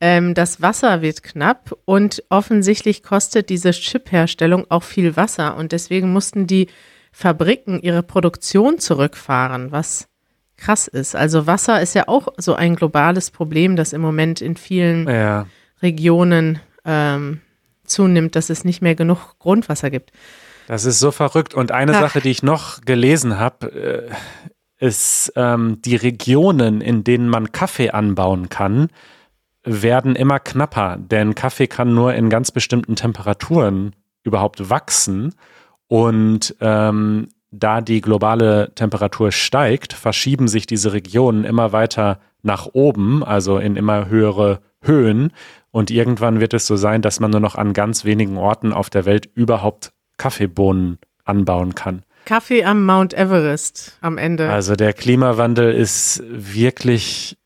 ähm, 0.00 0.34
das 0.34 0.62
Wasser 0.62 1.02
wird 1.02 1.22
knapp 1.22 1.76
und 1.84 2.22
offensichtlich 2.30 3.02
kostet 3.02 3.50
diese 3.50 3.70
Chip-Herstellung 3.72 4.66
auch 4.70 4.82
viel 4.82 5.16
Wasser 5.16 5.56
und 5.56 5.72
deswegen 5.72 6.12
mussten 6.12 6.46
die 6.46 6.68
Fabriken 7.12 7.80
ihre 7.80 8.02
Produktion 8.02 8.78
zurückfahren, 8.78 9.72
was 9.72 10.08
krass 10.56 10.88
ist. 10.88 11.16
Also 11.16 11.46
Wasser 11.46 11.80
ist 11.80 11.94
ja 11.94 12.06
auch 12.06 12.28
so 12.36 12.54
ein 12.54 12.76
globales 12.76 13.30
Problem, 13.30 13.76
das 13.76 13.92
im 13.92 14.00
Moment 14.00 14.40
in 14.40 14.56
vielen 14.56 15.08
ja. 15.08 15.46
Regionen 15.82 16.60
ähm, 16.84 17.40
zunimmt, 17.84 18.36
dass 18.36 18.50
es 18.50 18.64
nicht 18.64 18.80
mehr 18.82 18.94
genug 18.94 19.38
Grundwasser 19.38 19.90
gibt. 19.90 20.12
Das 20.68 20.84
ist 20.84 21.00
so 21.00 21.10
verrückt. 21.10 21.54
Und 21.54 21.72
eine 21.72 21.96
Ach. 21.96 22.00
Sache, 22.00 22.20
die 22.20 22.30
ich 22.30 22.42
noch 22.42 22.82
gelesen 22.82 23.38
habe, 23.38 24.10
äh, 24.80 24.84
ist 24.86 25.32
ähm, 25.36 25.82
die 25.82 25.96
Regionen, 25.96 26.80
in 26.80 27.04
denen 27.04 27.28
man 27.28 27.52
Kaffee 27.52 27.90
anbauen 27.90 28.48
kann, 28.48 28.88
werden 29.62 30.16
immer 30.16 30.38
knapper, 30.38 30.96
denn 30.98 31.34
Kaffee 31.34 31.66
kann 31.66 31.94
nur 31.94 32.14
in 32.14 32.30
ganz 32.30 32.50
bestimmten 32.50 32.96
Temperaturen 32.96 33.94
überhaupt 34.22 34.70
wachsen. 34.70 35.34
Und 35.86 36.54
ähm, 36.60 37.28
da 37.50 37.80
die 37.80 38.00
globale 38.00 38.72
Temperatur 38.74 39.32
steigt, 39.32 39.92
verschieben 39.92 40.48
sich 40.48 40.66
diese 40.66 40.92
Regionen 40.92 41.44
immer 41.44 41.72
weiter 41.72 42.20
nach 42.42 42.68
oben, 42.72 43.24
also 43.24 43.58
in 43.58 43.76
immer 43.76 44.08
höhere 44.08 44.60
Höhen. 44.82 45.32
Und 45.72 45.90
irgendwann 45.90 46.40
wird 46.40 46.54
es 46.54 46.66
so 46.66 46.76
sein, 46.76 47.02
dass 47.02 47.20
man 47.20 47.30
nur 47.30 47.40
noch 47.40 47.56
an 47.56 47.72
ganz 47.72 48.04
wenigen 48.04 48.38
Orten 48.38 48.72
auf 48.72 48.88
der 48.88 49.04
Welt 49.04 49.28
überhaupt 49.34 49.92
Kaffeebohnen 50.16 50.98
anbauen 51.24 51.74
kann. 51.74 52.02
Kaffee 52.24 52.64
am 52.64 52.84
Mount 52.84 53.14
Everest 53.14 53.98
am 54.00 54.18
Ende. 54.18 54.50
Also 54.50 54.76
der 54.76 54.92
Klimawandel 54.92 55.72
ist 55.72 56.22
wirklich 56.28 57.36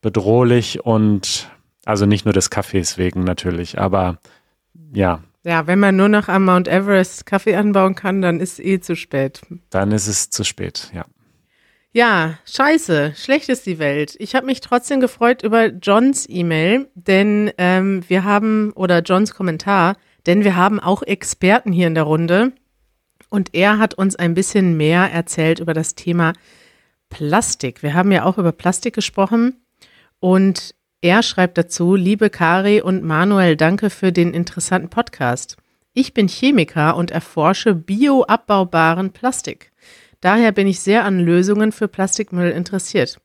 bedrohlich 0.00 0.84
und 0.84 1.48
also 1.84 2.06
nicht 2.06 2.24
nur 2.24 2.32
des 2.32 2.50
Kaffees 2.50 2.98
wegen 2.98 3.24
natürlich, 3.24 3.78
aber 3.78 4.18
ja. 4.92 5.22
Ja, 5.44 5.66
wenn 5.66 5.80
man 5.80 5.96
nur 5.96 6.08
noch 6.08 6.28
am 6.28 6.44
Mount 6.44 6.68
Everest 6.68 7.26
Kaffee 7.26 7.56
anbauen 7.56 7.94
kann, 7.94 8.22
dann 8.22 8.38
ist 8.38 8.60
eh 8.60 8.80
zu 8.80 8.94
spät. 8.94 9.40
Dann 9.70 9.90
ist 9.90 10.06
es 10.06 10.30
zu 10.30 10.44
spät, 10.44 10.90
ja. 10.94 11.04
Ja, 11.94 12.38
scheiße, 12.46 13.12
schlecht 13.16 13.50
ist 13.50 13.66
die 13.66 13.78
Welt. 13.78 14.16
Ich 14.18 14.34
habe 14.34 14.46
mich 14.46 14.62
trotzdem 14.62 15.00
gefreut 15.00 15.42
über 15.42 15.66
Johns 15.66 16.26
E-Mail, 16.26 16.88
denn 16.94 17.50
ähm, 17.58 18.02
wir 18.08 18.24
haben, 18.24 18.72
oder 18.72 19.00
Johns 19.00 19.34
Kommentar, 19.34 19.96
denn 20.24 20.42
wir 20.42 20.56
haben 20.56 20.80
auch 20.80 21.02
Experten 21.02 21.70
hier 21.70 21.88
in 21.88 21.94
der 21.94 22.04
Runde. 22.04 22.52
Und 23.28 23.54
er 23.54 23.78
hat 23.78 23.92
uns 23.94 24.16
ein 24.16 24.32
bisschen 24.32 24.76
mehr 24.76 25.10
erzählt 25.12 25.60
über 25.60 25.74
das 25.74 25.94
Thema 25.94 26.32
Plastik. 27.12 27.82
Wir 27.82 27.92
haben 27.94 28.10
ja 28.10 28.24
auch 28.24 28.38
über 28.38 28.52
Plastik 28.52 28.94
gesprochen. 28.94 29.62
Und 30.18 30.74
er 31.02 31.22
schreibt 31.22 31.58
dazu, 31.58 31.94
liebe 31.94 32.30
Kari 32.30 32.80
und 32.80 33.04
Manuel, 33.04 33.56
danke 33.56 33.90
für 33.90 34.12
den 34.12 34.32
interessanten 34.32 34.88
Podcast. 34.88 35.56
Ich 35.92 36.14
bin 36.14 36.26
Chemiker 36.26 36.96
und 36.96 37.10
erforsche 37.10 37.74
bioabbaubaren 37.74 39.12
Plastik. 39.12 39.72
Daher 40.22 40.52
bin 40.52 40.66
ich 40.66 40.80
sehr 40.80 41.04
an 41.04 41.20
Lösungen 41.20 41.70
für 41.70 41.86
Plastikmüll 41.86 42.50
interessiert. 42.50 43.18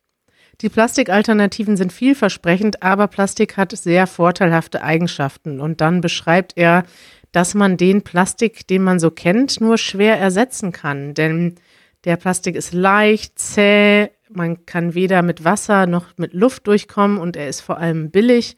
Die 0.62 0.70
Plastikalternativen 0.70 1.78
sind 1.78 1.94
vielversprechend, 1.94 2.84
aber 2.84 3.08
Plastik 3.08 3.56
hat 3.56 3.72
sehr 3.72 4.06
vorteilhafte 4.06 4.82
Eigenschaften. 4.82 5.62
Und 5.62 5.80
dann 5.80 6.02
beschreibt 6.02 6.54
er, 6.58 6.84
dass 7.32 7.54
man 7.54 7.78
den 7.78 8.02
Plastik, 8.02 8.68
den 8.68 8.84
man 8.84 9.00
so 9.00 9.12
kennt, 9.12 9.62
nur 9.62 9.78
schwer 9.78 10.20
ersetzen 10.20 10.72
kann. 10.72 11.14
Denn 11.14 11.56
der 12.04 12.18
Plastik 12.18 12.56
ist 12.56 12.74
leicht, 12.74 13.40
zäh, 13.40 14.10
man 14.30 14.66
kann 14.66 14.94
weder 14.94 15.22
mit 15.22 15.44
Wasser 15.44 15.88
noch 15.88 16.18
mit 16.18 16.34
Luft 16.34 16.68
durchkommen 16.68 17.18
und 17.18 17.36
er 17.36 17.48
ist 17.48 17.62
vor 17.62 17.78
allem 17.78 18.12
billig. 18.12 18.58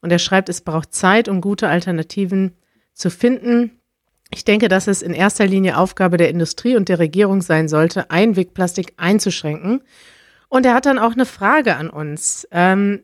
Und 0.00 0.10
er 0.10 0.18
schreibt, 0.18 0.48
es 0.48 0.62
braucht 0.62 0.94
Zeit, 0.94 1.28
um 1.28 1.40
gute 1.40 1.68
Alternativen 1.68 2.56
zu 2.94 3.10
finden. 3.10 3.72
Ich 4.32 4.44
denke, 4.44 4.68
dass 4.68 4.86
es 4.86 5.02
in 5.02 5.12
erster 5.12 5.46
Linie 5.46 5.76
Aufgabe 5.76 6.16
der 6.16 6.30
Industrie 6.30 6.76
und 6.76 6.88
der 6.88 6.98
Regierung 6.98 7.42
sein 7.42 7.68
sollte, 7.68 8.10
Einwegplastik 8.10 8.94
einzuschränken. 8.96 9.82
Und 10.48 10.66
er 10.66 10.74
hat 10.74 10.86
dann 10.86 10.98
auch 10.98 11.12
eine 11.12 11.26
Frage 11.26 11.76
an 11.76 11.90
uns. 11.90 12.46
Ähm, 12.50 13.02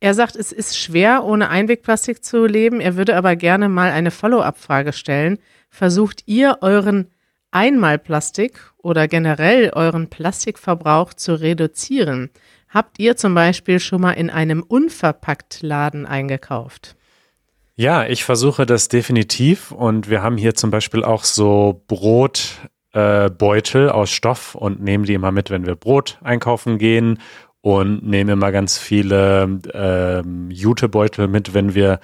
er 0.00 0.14
sagt, 0.14 0.36
es 0.36 0.52
ist 0.52 0.78
schwer, 0.78 1.24
ohne 1.24 1.48
Einwegplastik 1.48 2.24
zu 2.24 2.46
leben. 2.46 2.80
Er 2.80 2.96
würde 2.96 3.16
aber 3.16 3.36
gerne 3.36 3.68
mal 3.68 3.90
eine 3.90 4.10
Follow-up-Frage 4.10 4.92
stellen. 4.92 5.38
Versucht 5.70 6.22
ihr 6.26 6.58
euren 6.60 7.10
Einmalplastik 7.56 8.60
oder 8.76 9.08
generell 9.08 9.70
euren 9.70 10.10
Plastikverbrauch 10.10 11.14
zu 11.14 11.40
reduzieren? 11.40 12.28
Habt 12.68 12.98
ihr 12.98 13.16
zum 13.16 13.34
Beispiel 13.34 13.80
schon 13.80 14.02
mal 14.02 14.12
in 14.12 14.28
einem 14.28 14.62
Unverpacktladen 14.62 16.04
eingekauft? 16.04 16.96
Ja, 17.74 18.06
ich 18.06 18.24
versuche 18.24 18.66
das 18.66 18.88
definitiv 18.88 19.72
und 19.72 20.10
wir 20.10 20.22
haben 20.22 20.36
hier 20.36 20.54
zum 20.54 20.70
Beispiel 20.70 21.02
auch 21.02 21.24
so 21.24 21.82
Brotbeutel 21.88 23.86
äh, 23.86 23.90
aus 23.90 24.10
Stoff 24.10 24.54
und 24.54 24.82
nehmen 24.82 25.04
die 25.04 25.14
immer 25.14 25.32
mit, 25.32 25.48
wenn 25.48 25.64
wir 25.64 25.76
Brot 25.76 26.18
einkaufen 26.22 26.76
gehen 26.76 27.20
und 27.62 28.06
nehmen 28.06 28.28
immer 28.28 28.52
ganz 28.52 28.76
viele 28.76 29.60
äh, 29.72 30.22
Jutebeutel 30.52 31.26
mit, 31.26 31.54
wenn 31.54 31.74
wir 31.74 32.00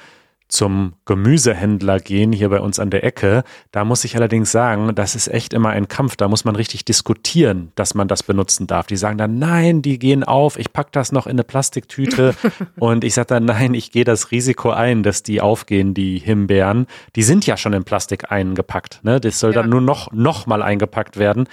zum 0.52 0.92
Gemüsehändler 1.06 1.98
gehen, 1.98 2.30
hier 2.30 2.50
bei 2.50 2.60
uns 2.60 2.78
an 2.78 2.90
der 2.90 3.04
Ecke. 3.04 3.42
Da 3.70 3.86
muss 3.86 4.04
ich 4.04 4.16
allerdings 4.16 4.52
sagen, 4.52 4.94
das 4.94 5.14
ist 5.14 5.28
echt 5.28 5.54
immer 5.54 5.70
ein 5.70 5.88
Kampf. 5.88 6.16
Da 6.16 6.28
muss 6.28 6.44
man 6.44 6.56
richtig 6.56 6.84
diskutieren, 6.84 7.72
dass 7.74 7.94
man 7.94 8.06
das 8.06 8.22
benutzen 8.22 8.66
darf. 8.66 8.86
Die 8.86 8.96
sagen 8.96 9.16
dann, 9.16 9.38
nein, 9.38 9.80
die 9.80 9.98
gehen 9.98 10.24
auf, 10.24 10.58
ich 10.58 10.72
packe 10.72 10.90
das 10.92 11.10
noch 11.10 11.26
in 11.26 11.32
eine 11.32 11.44
Plastiktüte. 11.44 12.34
und 12.78 13.02
ich 13.02 13.14
sage 13.14 13.28
dann, 13.28 13.46
nein, 13.46 13.72
ich 13.72 13.92
gehe 13.92 14.04
das 14.04 14.30
Risiko 14.30 14.70
ein, 14.70 15.02
dass 15.02 15.22
die 15.22 15.40
aufgehen, 15.40 15.94
die 15.94 16.18
Himbeeren. 16.18 16.86
Die 17.16 17.22
sind 17.22 17.46
ja 17.46 17.56
schon 17.56 17.72
in 17.72 17.84
Plastik 17.84 18.30
eingepackt. 18.30 19.00
Ne? 19.04 19.20
Das 19.20 19.40
soll 19.40 19.54
ja. 19.54 19.62
dann 19.62 19.70
nur 19.70 19.80
noch, 19.80 20.12
noch 20.12 20.46
mal 20.46 20.62
eingepackt 20.62 21.16
werden. 21.16 21.48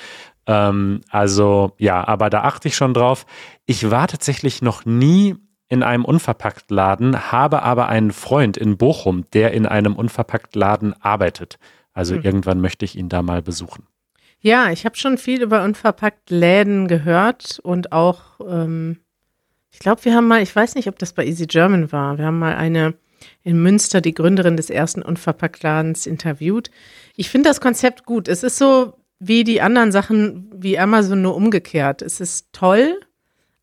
Ähm, 0.46 1.01
also 1.10 1.72
ja, 1.77 2.06
aber 2.06 2.29
da 2.29 2.41
achte 2.41 2.68
ich 2.68 2.75
schon 2.75 2.94
drauf. 2.94 3.25
Ich 3.65 3.89
war 3.91 4.10
tatsächlich 4.10 4.62
noch 4.62 4.84
nie 4.84 5.36
in 5.69 5.83
einem 5.83 6.03
Unverpacktladen, 6.03 7.31
habe 7.31 7.61
aber 7.61 7.88
einen 7.88 8.11
Freund 8.11 8.57
in 8.57 8.77
Bochum, 8.77 9.25
der 9.33 9.51
in 9.53 9.65
einem 9.65 9.95
Unverpacktladen 9.95 10.99
arbeitet. 11.01 11.59
Also 11.93 12.15
mhm. 12.15 12.23
irgendwann 12.23 12.59
möchte 12.59 12.85
ich 12.85 12.97
ihn 12.97 13.07
da 13.07 13.21
mal 13.21 13.41
besuchen. 13.41 13.85
Ja, 14.41 14.71
ich 14.71 14.85
habe 14.85 14.95
schon 14.95 15.17
viel 15.17 15.41
über 15.41 15.63
Unverpacktläden 15.63 16.88
gehört 16.88 17.59
und 17.61 17.91
auch, 17.91 18.39
ähm, 18.47 18.99
ich 19.69 19.79
glaube, 19.79 20.05
wir 20.05 20.15
haben 20.15 20.27
mal, 20.27 20.41
ich 20.41 20.55
weiß 20.55 20.75
nicht, 20.75 20.88
ob 20.88 20.97
das 20.97 21.13
bei 21.13 21.25
Easy 21.25 21.45
German 21.45 21.91
war, 21.91 22.17
wir 22.17 22.25
haben 22.25 22.39
mal 22.39 22.55
eine 22.55 22.95
in 23.43 23.61
Münster, 23.61 23.99
die 23.99 24.13
Gründerin 24.13 24.57
des 24.57 24.69
ersten 24.69 25.01
Unverpacktladens, 25.01 26.07
interviewt. 26.07 26.71
Ich 27.17 27.29
finde 27.29 27.49
das 27.49 27.59
Konzept 27.59 28.05
gut. 28.05 28.29
Es 28.29 28.43
ist 28.43 28.57
so 28.57 28.93
wie 29.19 29.43
die 29.43 29.61
anderen 29.61 29.91
Sachen 29.91 30.49
wie 30.55 30.79
Amazon 30.79 31.21
nur 31.21 31.35
umgekehrt. 31.35 32.01
Es 32.01 32.21
ist 32.21 32.47
toll, 32.53 32.99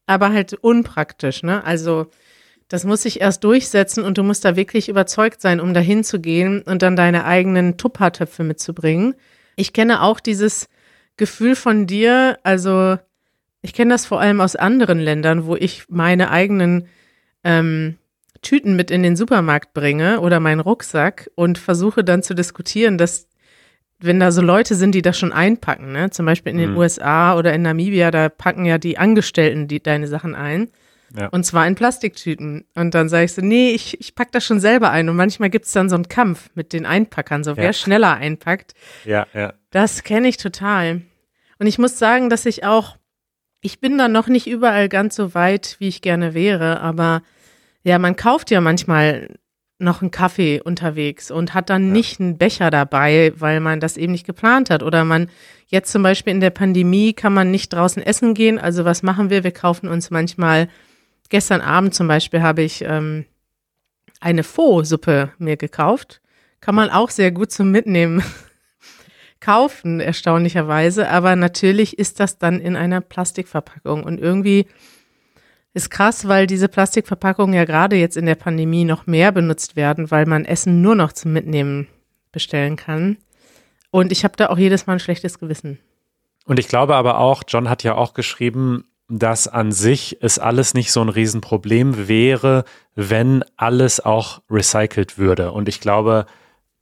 aber 0.06 0.32
halt 0.32 0.54
unpraktisch, 0.54 1.42
ne? 1.42 1.64
Also 1.64 2.06
das 2.68 2.84
muss 2.84 3.02
sich 3.02 3.20
erst 3.20 3.44
durchsetzen 3.44 4.02
und 4.02 4.18
du 4.18 4.24
musst 4.24 4.44
da 4.44 4.56
wirklich 4.56 4.88
überzeugt 4.88 5.40
sein, 5.40 5.60
um 5.60 5.72
dahin 5.72 6.02
zu 6.02 6.20
gehen 6.20 6.62
und 6.62 6.82
dann 6.82 6.96
deine 6.96 7.24
eigenen 7.24 7.76
Tuppertöpfe 7.76 8.42
mitzubringen. 8.42 9.14
Ich 9.54 9.72
kenne 9.72 10.02
auch 10.02 10.18
dieses 10.18 10.68
Gefühl 11.16 11.54
von 11.54 11.86
dir, 11.86 12.38
also 12.42 12.98
ich 13.62 13.72
kenne 13.72 13.94
das 13.94 14.06
vor 14.06 14.20
allem 14.20 14.40
aus 14.40 14.56
anderen 14.56 14.98
Ländern, 14.98 15.46
wo 15.46 15.54
ich 15.56 15.84
meine 15.88 16.30
eigenen 16.30 16.88
ähm, 17.44 17.98
Tüten 18.42 18.76
mit 18.76 18.90
in 18.90 19.02
den 19.02 19.16
Supermarkt 19.16 19.72
bringe 19.72 20.20
oder 20.20 20.40
meinen 20.40 20.60
Rucksack 20.60 21.30
und 21.36 21.58
versuche 21.58 22.04
dann 22.04 22.22
zu 22.22 22.34
diskutieren, 22.34 22.98
dass 22.98 23.28
wenn 23.98 24.20
da 24.20 24.30
so 24.30 24.42
Leute 24.42 24.74
sind, 24.74 24.94
die 24.94 25.02
das 25.02 25.18
schon 25.18 25.32
einpacken, 25.32 25.92
ne? 25.92 26.10
zum 26.10 26.26
Beispiel 26.26 26.52
in 26.52 26.58
den 26.58 26.72
mhm. 26.72 26.78
USA 26.78 27.36
oder 27.36 27.54
in 27.54 27.62
Namibia, 27.62 28.10
da 28.10 28.28
packen 28.28 28.64
ja 28.64 28.78
die 28.78 28.98
Angestellten 28.98 29.68
die, 29.68 29.82
deine 29.82 30.06
Sachen 30.06 30.34
ein. 30.34 30.68
Ja. 31.16 31.28
Und 31.28 31.44
zwar 31.44 31.66
in 31.66 31.76
Plastiktüten. 31.76 32.66
Und 32.74 32.94
dann 32.94 33.08
sage 33.08 33.24
ich 33.24 33.32
so, 33.32 33.40
nee, 33.40 33.70
ich, 33.70 33.98
ich 34.00 34.14
pack 34.14 34.32
das 34.32 34.44
schon 34.44 34.60
selber 34.60 34.90
ein. 34.90 35.08
Und 35.08 35.16
manchmal 35.16 35.50
gibt 35.50 35.66
es 35.66 35.72
dann 35.72 35.88
so 35.88 35.94
einen 35.94 36.08
Kampf 36.08 36.50
mit 36.54 36.72
den 36.72 36.84
Einpackern, 36.84 37.44
so 37.44 37.52
ja. 37.52 37.56
wer 37.56 37.72
schneller 37.72 38.14
einpackt. 38.14 38.74
Ja, 39.04 39.26
ja. 39.32 39.54
Das 39.70 40.02
kenne 40.02 40.28
ich 40.28 40.36
total. 40.36 41.02
Und 41.58 41.66
ich 41.66 41.78
muss 41.78 41.98
sagen, 41.98 42.28
dass 42.28 42.44
ich 42.44 42.64
auch, 42.64 42.96
ich 43.60 43.80
bin 43.80 43.96
da 43.98 44.08
noch 44.08 44.26
nicht 44.26 44.46
überall 44.46 44.88
ganz 44.88 45.16
so 45.16 45.34
weit, 45.34 45.76
wie 45.78 45.88
ich 45.88 46.02
gerne 46.02 46.34
wäre, 46.34 46.80
aber 46.80 47.22
ja, 47.82 47.98
man 47.98 48.16
kauft 48.16 48.50
ja 48.50 48.60
manchmal 48.60 49.28
noch 49.78 50.00
einen 50.00 50.10
Kaffee 50.10 50.60
unterwegs 50.60 51.30
und 51.30 51.52
hat 51.52 51.68
dann 51.68 51.88
ja. 51.88 51.92
nicht 51.92 52.20
einen 52.20 52.38
Becher 52.38 52.70
dabei, 52.70 53.32
weil 53.36 53.60
man 53.60 53.80
das 53.80 53.96
eben 53.96 54.12
nicht 54.12 54.26
geplant 54.26 54.70
hat. 54.70 54.82
Oder 54.82 55.04
man 55.04 55.28
jetzt 55.66 55.92
zum 55.92 56.02
Beispiel 56.02 56.32
in 56.32 56.40
der 56.40 56.50
Pandemie 56.50 57.12
kann 57.12 57.34
man 57.34 57.50
nicht 57.50 57.72
draußen 57.72 58.02
essen 58.02 58.34
gehen. 58.34 58.58
Also 58.58 58.84
was 58.84 59.02
machen 59.02 59.28
wir? 59.28 59.44
Wir 59.44 59.52
kaufen 59.52 59.88
uns 59.88 60.10
manchmal, 60.10 60.68
gestern 61.28 61.60
Abend 61.60 61.94
zum 61.94 62.08
Beispiel 62.08 62.40
habe 62.42 62.62
ich 62.62 62.82
ähm, 62.82 63.26
eine 64.20 64.44
Pho-Suppe 64.44 65.32
mir 65.38 65.56
gekauft. 65.56 66.20
Kann 66.60 66.74
man 66.74 66.90
auch 66.90 67.10
sehr 67.10 67.30
gut 67.30 67.52
zum 67.52 67.70
Mitnehmen 67.70 68.22
kaufen, 69.40 70.00
erstaunlicherweise. 70.00 71.10
Aber 71.10 71.36
natürlich 71.36 71.98
ist 71.98 72.18
das 72.18 72.38
dann 72.38 72.60
in 72.60 72.76
einer 72.76 73.02
Plastikverpackung. 73.02 74.04
Und 74.04 74.18
irgendwie 74.20 74.66
ist 75.76 75.90
krass, 75.90 76.26
weil 76.26 76.46
diese 76.46 76.68
Plastikverpackungen 76.68 77.54
ja 77.54 77.66
gerade 77.66 77.96
jetzt 77.96 78.16
in 78.16 78.24
der 78.24 78.34
Pandemie 78.34 78.84
noch 78.84 79.06
mehr 79.06 79.30
benutzt 79.30 79.76
werden, 79.76 80.10
weil 80.10 80.24
man 80.24 80.46
Essen 80.46 80.80
nur 80.80 80.94
noch 80.94 81.12
zum 81.12 81.34
Mitnehmen 81.34 81.86
bestellen 82.32 82.76
kann. 82.76 83.18
Und 83.90 84.10
ich 84.10 84.24
habe 84.24 84.36
da 84.38 84.48
auch 84.48 84.56
jedes 84.56 84.86
Mal 84.86 84.94
ein 84.94 85.00
schlechtes 85.00 85.38
Gewissen. 85.38 85.78
Und 86.46 86.58
ich 86.58 86.68
glaube 86.68 86.96
aber 86.96 87.18
auch, 87.18 87.42
John 87.46 87.68
hat 87.68 87.82
ja 87.82 87.94
auch 87.94 88.14
geschrieben, 88.14 88.84
dass 89.08 89.48
an 89.48 89.70
sich 89.70 90.16
es 90.22 90.38
alles 90.38 90.72
nicht 90.72 90.92
so 90.92 91.02
ein 91.02 91.10
Riesenproblem 91.10 92.08
wäre, 92.08 92.64
wenn 92.94 93.44
alles 93.58 94.00
auch 94.00 94.40
recycelt 94.50 95.18
würde. 95.18 95.52
Und 95.52 95.68
ich 95.68 95.80
glaube, 95.80 96.24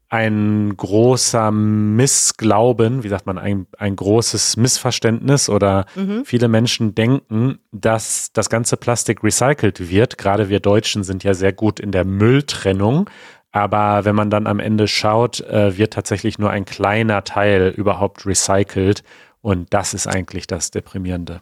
ein 0.08 0.76
großer 0.76 1.50
Missglauben, 1.50 3.02
wie 3.02 3.08
sagt 3.08 3.26
man, 3.26 3.38
ein, 3.38 3.66
ein 3.78 3.96
großes 3.96 4.56
Missverständnis 4.56 5.48
oder 5.48 5.86
mhm. 5.96 6.24
viele 6.24 6.48
Menschen 6.48 6.94
denken, 6.94 7.58
dass 7.72 8.32
das 8.32 8.48
ganze 8.48 8.76
Plastik 8.76 9.24
recycelt 9.24 9.90
wird. 9.90 10.18
Gerade 10.18 10.48
wir 10.48 10.60
Deutschen 10.60 11.02
sind 11.04 11.24
ja 11.24 11.34
sehr 11.34 11.52
gut 11.52 11.80
in 11.80 11.90
der 11.90 12.04
Mülltrennung. 12.04 13.10
Aber 13.50 14.04
wenn 14.04 14.16
man 14.16 14.30
dann 14.30 14.46
am 14.46 14.58
Ende 14.58 14.88
schaut, 14.88 15.40
äh, 15.40 15.78
wird 15.78 15.92
tatsächlich 15.92 16.38
nur 16.38 16.50
ein 16.50 16.64
kleiner 16.64 17.22
Teil 17.24 17.72
überhaupt 17.76 18.26
recycelt. 18.26 19.04
Und 19.42 19.72
das 19.72 19.94
ist 19.94 20.06
eigentlich 20.06 20.46
das 20.46 20.70
Deprimierende. 20.70 21.40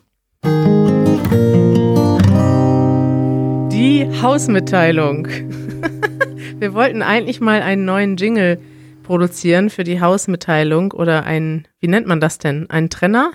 Die 3.71 4.09
Hausmitteilung. 4.21 5.29
Wir 6.63 6.75
wollten 6.75 7.03
eigentlich 7.03 7.41
mal 7.41 7.61
einen 7.61 7.85
neuen 7.85 8.17
Jingle 8.17 8.61
produzieren 9.03 9.69
für 9.69 9.83
die 9.83 10.01
Hausmitteilung 10.01 10.93
oder 10.93 11.25
ein, 11.25 11.67
wie 11.81 11.89
nennt 11.89 12.07
man 12.07 12.21
das 12.21 12.39
denn? 12.39 12.71
Ein 12.71 12.89
Trenner? 12.89 13.33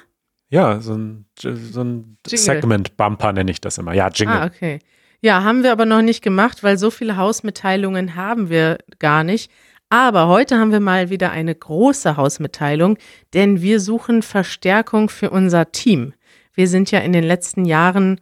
Ja, 0.48 0.80
so 0.80 0.94
ein, 0.94 1.26
so 1.38 1.84
ein 1.84 2.18
Segment-Bumper 2.26 3.34
nenne 3.34 3.52
ich 3.52 3.60
das 3.60 3.80
immer. 3.80 3.94
Ja, 3.94 4.08
Jingle. 4.08 4.38
Ah, 4.38 4.46
okay. 4.46 4.80
Ja, 5.20 5.44
haben 5.44 5.64
wir 5.64 5.74
aber 5.74 5.86
noch 5.86 6.02
nicht 6.02 6.24
gemacht, 6.24 6.64
weil 6.64 6.78
so 6.78 6.90
viele 6.90 7.18
Hausmitteilungen 7.18 8.16
haben 8.16 8.50
wir 8.50 8.78
gar 8.98 9.26
nicht. 9.26 9.52
Aber 9.90 10.30
heute 10.30 10.58
haben 10.58 10.72
wir 10.72 10.80
mal 10.80 11.10
wieder 11.10 11.30
eine 11.32 11.54
große 11.54 12.16
Hausmitteilung, 12.16 12.98
denn 13.34 13.62
wir 13.62 13.82
suchen 13.82 14.22
Verstärkung 14.22 15.10
für 15.10 15.32
unser 15.32 15.74
Team. 15.74 16.14
Wir 16.54 16.70
sind 16.70 16.92
ja 16.92 17.00
in 17.00 17.12
den 17.12 17.26
letzten 17.26 17.66
Jahren 17.66 18.22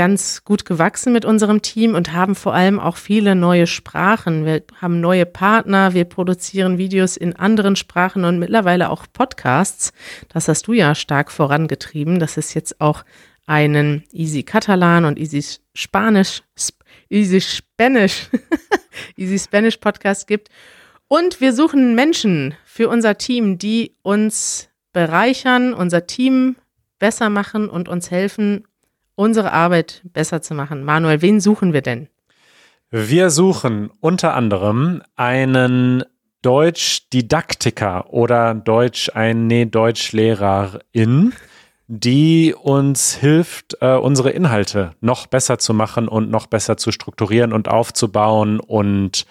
ganz 0.00 0.44
gut 0.44 0.64
gewachsen 0.64 1.12
mit 1.12 1.26
unserem 1.26 1.60
Team 1.60 1.94
und 1.94 2.14
haben 2.14 2.34
vor 2.34 2.54
allem 2.54 2.80
auch 2.80 2.96
viele 2.96 3.34
neue 3.34 3.66
Sprachen. 3.66 4.46
Wir 4.46 4.62
haben 4.80 5.02
neue 5.02 5.26
Partner, 5.26 5.92
wir 5.92 6.06
produzieren 6.06 6.78
Videos 6.78 7.18
in 7.18 7.36
anderen 7.36 7.76
Sprachen 7.76 8.24
und 8.24 8.38
mittlerweile 8.38 8.88
auch 8.88 9.04
Podcasts. 9.12 9.92
Das 10.30 10.48
hast 10.48 10.66
du 10.68 10.72
ja 10.72 10.94
stark 10.94 11.30
vorangetrieben, 11.30 12.18
dass 12.18 12.38
es 12.38 12.54
jetzt 12.54 12.80
auch 12.80 13.04
einen 13.44 14.04
Easy 14.10 14.42
Catalan 14.42 15.04
und 15.04 15.18
Easy 15.18 15.58
Spanisch, 15.74 16.44
Easy 17.10 17.42
Spanish, 17.42 18.30
Easy 19.18 19.38
Spanish 19.38 19.76
Podcast 19.76 20.26
gibt. 20.26 20.48
Und 21.08 21.42
wir 21.42 21.52
suchen 21.52 21.94
Menschen 21.94 22.54
für 22.64 22.88
unser 22.88 23.18
Team, 23.18 23.58
die 23.58 23.96
uns 24.00 24.70
bereichern, 24.94 25.74
unser 25.74 26.06
Team 26.06 26.56
besser 26.98 27.28
machen 27.28 27.68
und 27.68 27.90
uns 27.90 28.10
helfen, 28.10 28.64
unsere 29.20 29.52
Arbeit 29.52 30.00
besser 30.14 30.40
zu 30.40 30.54
machen. 30.54 30.82
Manuel, 30.82 31.20
wen 31.20 31.40
suchen 31.40 31.74
wir 31.74 31.82
denn? 31.82 32.08
Wir 32.90 33.28
suchen 33.28 33.90
unter 34.00 34.34
anderem 34.34 35.02
einen 35.14 36.02
Deutsch-Didaktiker 36.40 38.14
oder 38.14 38.54
Deutsch, 38.54 39.10
ein, 39.14 39.46
nee, 39.46 39.66
Deutschlehrerin, 39.66 41.34
die 41.86 42.54
uns 42.54 43.14
hilft, 43.14 43.76
äh, 43.82 43.94
unsere 43.94 44.30
Inhalte 44.30 44.94
noch 45.02 45.26
besser 45.26 45.58
zu 45.58 45.74
machen 45.74 46.08
und 46.08 46.30
noch 46.30 46.46
besser 46.46 46.78
zu 46.78 46.90
strukturieren 46.90 47.52
und 47.52 47.68
aufzubauen. 47.68 48.58
Und 48.58 49.26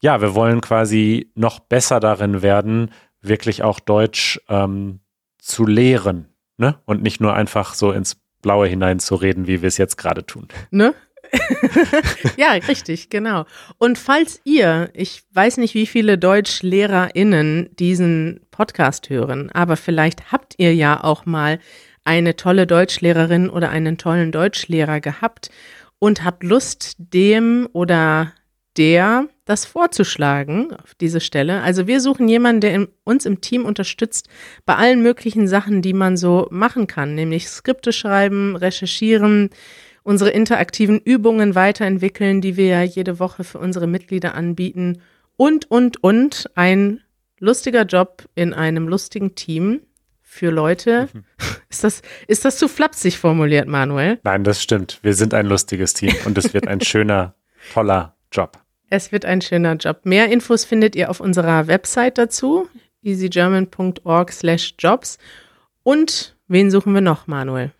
ja, 0.00 0.20
wir 0.20 0.34
wollen 0.34 0.60
quasi 0.60 1.32
noch 1.34 1.60
besser 1.60 1.98
darin 1.98 2.42
werden, 2.42 2.90
wirklich 3.22 3.62
auch 3.62 3.80
Deutsch 3.80 4.38
ähm, 4.50 5.00
zu 5.38 5.64
lehren. 5.64 6.28
Ne? 6.58 6.76
Und 6.84 7.02
nicht 7.02 7.22
nur 7.22 7.32
einfach 7.32 7.72
so 7.72 7.90
ins 7.90 8.20
Blaue 8.42 8.66
hineinzureden, 8.66 9.46
wie 9.46 9.62
wir 9.62 9.68
es 9.68 9.78
jetzt 9.78 9.96
gerade 9.96 10.24
tun. 10.24 10.48
Ne? 10.70 10.94
ja, 12.36 12.52
richtig, 12.52 13.10
genau. 13.10 13.44
Und 13.78 13.98
falls 13.98 14.40
ihr, 14.44 14.90
ich 14.94 15.22
weiß 15.32 15.58
nicht, 15.58 15.74
wie 15.74 15.86
viele 15.86 16.18
DeutschlehrerInnen 16.18 17.70
diesen 17.76 18.40
Podcast 18.50 19.10
hören, 19.10 19.50
aber 19.52 19.76
vielleicht 19.76 20.32
habt 20.32 20.54
ihr 20.58 20.74
ja 20.74 21.02
auch 21.02 21.26
mal 21.26 21.60
eine 22.04 22.36
tolle 22.36 22.66
Deutschlehrerin 22.66 23.50
oder 23.50 23.70
einen 23.70 23.98
tollen 23.98 24.32
Deutschlehrer 24.32 25.00
gehabt 25.00 25.50
und 25.98 26.24
habt 26.24 26.42
Lust, 26.42 26.96
dem 26.98 27.68
oder 27.72 28.32
der 28.76 29.28
das 29.44 29.64
vorzuschlagen 29.64 30.72
auf 30.74 30.94
diese 30.94 31.20
Stelle. 31.20 31.62
Also 31.62 31.86
wir 31.86 32.00
suchen 32.00 32.28
jemanden, 32.28 32.60
der 32.60 32.88
uns 33.04 33.26
im 33.26 33.40
Team 33.40 33.64
unterstützt 33.64 34.28
bei 34.64 34.76
allen 34.76 35.02
möglichen 35.02 35.48
Sachen, 35.48 35.82
die 35.82 35.92
man 35.92 36.16
so 36.16 36.46
machen 36.50 36.86
kann, 36.86 37.14
nämlich 37.14 37.48
Skripte 37.48 37.92
schreiben, 37.92 38.56
recherchieren, 38.56 39.50
unsere 40.02 40.30
interaktiven 40.30 40.98
Übungen 41.00 41.54
weiterentwickeln, 41.54 42.40
die 42.40 42.56
wir 42.56 42.66
ja 42.66 42.82
jede 42.82 43.18
Woche 43.18 43.44
für 43.44 43.58
unsere 43.58 43.86
Mitglieder 43.86 44.34
anbieten 44.34 45.02
und, 45.36 45.70
und, 45.70 46.02
und 46.02 46.50
ein 46.54 47.00
lustiger 47.38 47.84
Job 47.84 48.28
in 48.34 48.54
einem 48.54 48.88
lustigen 48.88 49.34
Team 49.34 49.80
für 50.22 50.50
Leute. 50.50 51.08
Mhm. 51.12 51.24
Ist 51.70 51.84
das, 51.84 52.02
ist 52.26 52.44
das 52.44 52.58
zu 52.58 52.66
flapsig 52.66 53.16
formuliert, 53.18 53.68
Manuel? 53.68 54.18
Nein, 54.24 54.42
das 54.42 54.60
stimmt. 54.60 54.98
Wir 55.02 55.14
sind 55.14 55.34
ein 55.34 55.46
lustiges 55.46 55.94
Team 55.94 56.12
und 56.24 56.36
es 56.36 56.52
wird 56.52 56.66
ein 56.66 56.80
schöner, 56.84 57.36
toller 57.72 58.16
Job. 58.32 58.58
Es 58.90 59.12
wird 59.12 59.24
ein 59.24 59.40
schöner 59.40 59.74
Job. 59.74 60.00
Mehr 60.04 60.30
Infos 60.30 60.64
findet 60.64 60.96
ihr 60.96 61.10
auf 61.10 61.20
unserer 61.20 61.66
Website 61.68 62.18
dazu, 62.18 62.68
easygerman.org 63.02 64.32
slash 64.32 64.74
jobs. 64.78 65.18
Und 65.82 66.36
wen 66.48 66.70
suchen 66.70 66.92
wir 66.92 67.00
noch, 67.00 67.26
Manuel? 67.26 67.72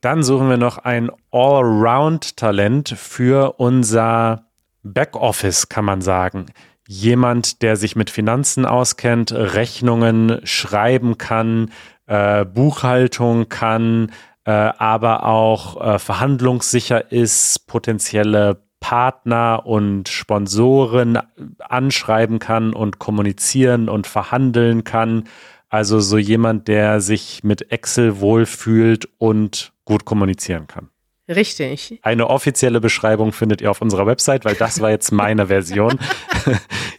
Dann 0.00 0.22
suchen 0.22 0.48
wir 0.48 0.56
noch 0.56 0.78
ein 0.78 1.10
Allround-Talent 1.30 2.88
für 2.96 3.58
unser 3.58 4.46
Backoffice, 4.82 5.68
kann 5.68 5.84
man 5.84 6.00
sagen 6.00 6.46
jemand, 6.88 7.60
der 7.60 7.76
sich 7.76 7.94
mit 7.94 8.08
Finanzen 8.08 8.64
auskennt, 8.64 9.30
Rechnungen 9.30 10.40
schreiben 10.44 11.18
kann, 11.18 11.70
äh, 12.06 12.46
Buchhaltung 12.46 13.50
kann, 13.50 14.10
äh, 14.44 14.50
aber 14.50 15.26
auch 15.26 15.78
äh, 15.80 15.98
verhandlungssicher 15.98 17.12
ist, 17.12 17.66
potenzielle 17.66 18.62
Partner 18.80 19.66
und 19.66 20.08
Sponsoren 20.08 21.18
anschreiben 21.58 22.38
kann 22.38 22.72
und 22.72 22.98
kommunizieren 22.98 23.88
und 23.88 24.06
verhandeln 24.06 24.84
kann. 24.84 25.24
Also 25.68 26.00
so 26.00 26.16
jemand, 26.16 26.68
der 26.68 27.00
sich 27.00 27.44
mit 27.44 27.70
Excel 27.70 28.20
wohlfühlt 28.20 29.08
und 29.18 29.72
gut 29.84 30.04
kommunizieren 30.04 30.66
kann. 30.66 30.88
Richtig. 31.28 32.00
Eine 32.02 32.30
offizielle 32.30 32.80
Beschreibung 32.80 33.32
findet 33.32 33.60
ihr 33.60 33.70
auf 33.70 33.82
unserer 33.82 34.06
Website, 34.06 34.46
weil 34.46 34.54
das 34.54 34.80
war 34.80 34.90
jetzt 34.90 35.12
meine 35.12 35.48
Version. 35.48 35.98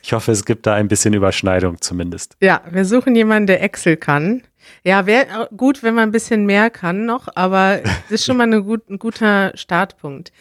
Ich 0.02 0.14
hoffe, 0.14 0.32
es 0.32 0.44
gibt 0.44 0.66
da 0.66 0.74
ein 0.74 0.88
bisschen 0.88 1.14
Überschneidung 1.14 1.82
zumindest. 1.82 2.36
Ja, 2.42 2.64
wir 2.72 2.84
suchen 2.86 3.16
jemanden, 3.16 3.46
der 3.46 3.62
Excel 3.62 3.96
kann. 3.96 4.42
Ja, 4.84 5.06
wäre 5.06 5.50
gut, 5.56 5.84
wenn 5.84 5.94
man 5.94 6.10
ein 6.10 6.12
bisschen 6.12 6.48
mehr 6.48 6.72
kann 6.72 7.06
noch, 7.06 7.28
aber 7.36 7.82
das 7.84 7.94
ist 8.10 8.26
schon 8.26 8.38
mal 8.38 8.46
eine 8.46 8.64
gut, 8.64 8.90
ein 8.90 8.98
guter 8.98 9.52
Startpunkt. 9.56 10.32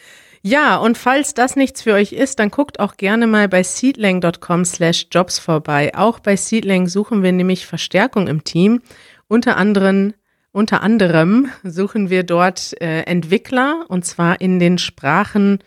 Ja, 0.41 0.77
und 0.77 0.97
falls 0.97 1.33
das 1.33 1.55
nichts 1.55 1.81
für 1.81 1.93
euch 1.93 2.13
ist, 2.13 2.39
dann 2.39 2.49
guckt 2.49 2.79
auch 2.79 2.95
gerne 2.95 3.27
mal 3.27 3.49
bei 3.49 3.61
seedlang.com 3.61 4.63
slash 4.63 5.07
jobs 5.11 5.37
vorbei. 5.37 5.91
Auch 5.95 6.19
bei 6.19 6.37
Seedlang 6.37 6.87
suchen 6.87 7.23
wir 7.23 7.33
nämlich 7.33 7.65
Verstärkung 7.65 8.27
im 8.27 8.43
Team. 8.43 8.81
Unter 9.27 9.57
anderem 9.57 10.13
unter 10.51 10.81
anderem 10.81 11.49
suchen 11.63 12.09
wir 12.09 12.23
dort 12.23 12.73
äh, 12.81 13.01
Entwickler 13.01 13.85
und 13.87 14.03
zwar 14.03 14.41
in 14.41 14.57
den 14.57 14.79
Sprachen 14.79 15.59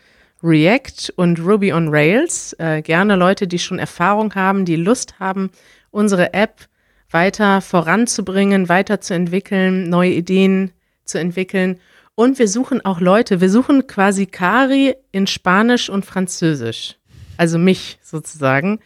React 0.43 1.13
und 1.15 1.39
Ruby 1.39 1.71
on 1.71 1.87
Rails. 1.87 2.53
Äh, 2.59 2.81
gerne 2.81 3.15
Leute, 3.15 3.47
die 3.47 3.59
schon 3.59 3.79
Erfahrung 3.79 4.35
haben, 4.35 4.65
die 4.65 4.75
Lust 4.75 5.19
haben, 5.19 5.51
unsere 5.89 6.33
App 6.33 6.67
weiter 7.09 7.61
voranzubringen, 7.61 8.67
weiterzuentwickeln, 8.67 9.89
neue 9.89 10.11
Ideen 10.11 10.71
zu 11.05 11.17
entwickeln. 11.17 11.79
Und 12.15 12.39
wir 12.39 12.47
suchen 12.47 12.83
auch 12.85 12.99
Leute, 12.99 13.41
wir 13.41 13.49
suchen 13.49 13.87
quasi 13.87 14.25
Kari 14.25 14.95
in 15.11 15.27
Spanisch 15.27 15.89
und 15.89 16.05
Französisch. 16.05 16.95
Also 17.37 17.57
mich 17.57 17.97
sozusagen 18.03 18.79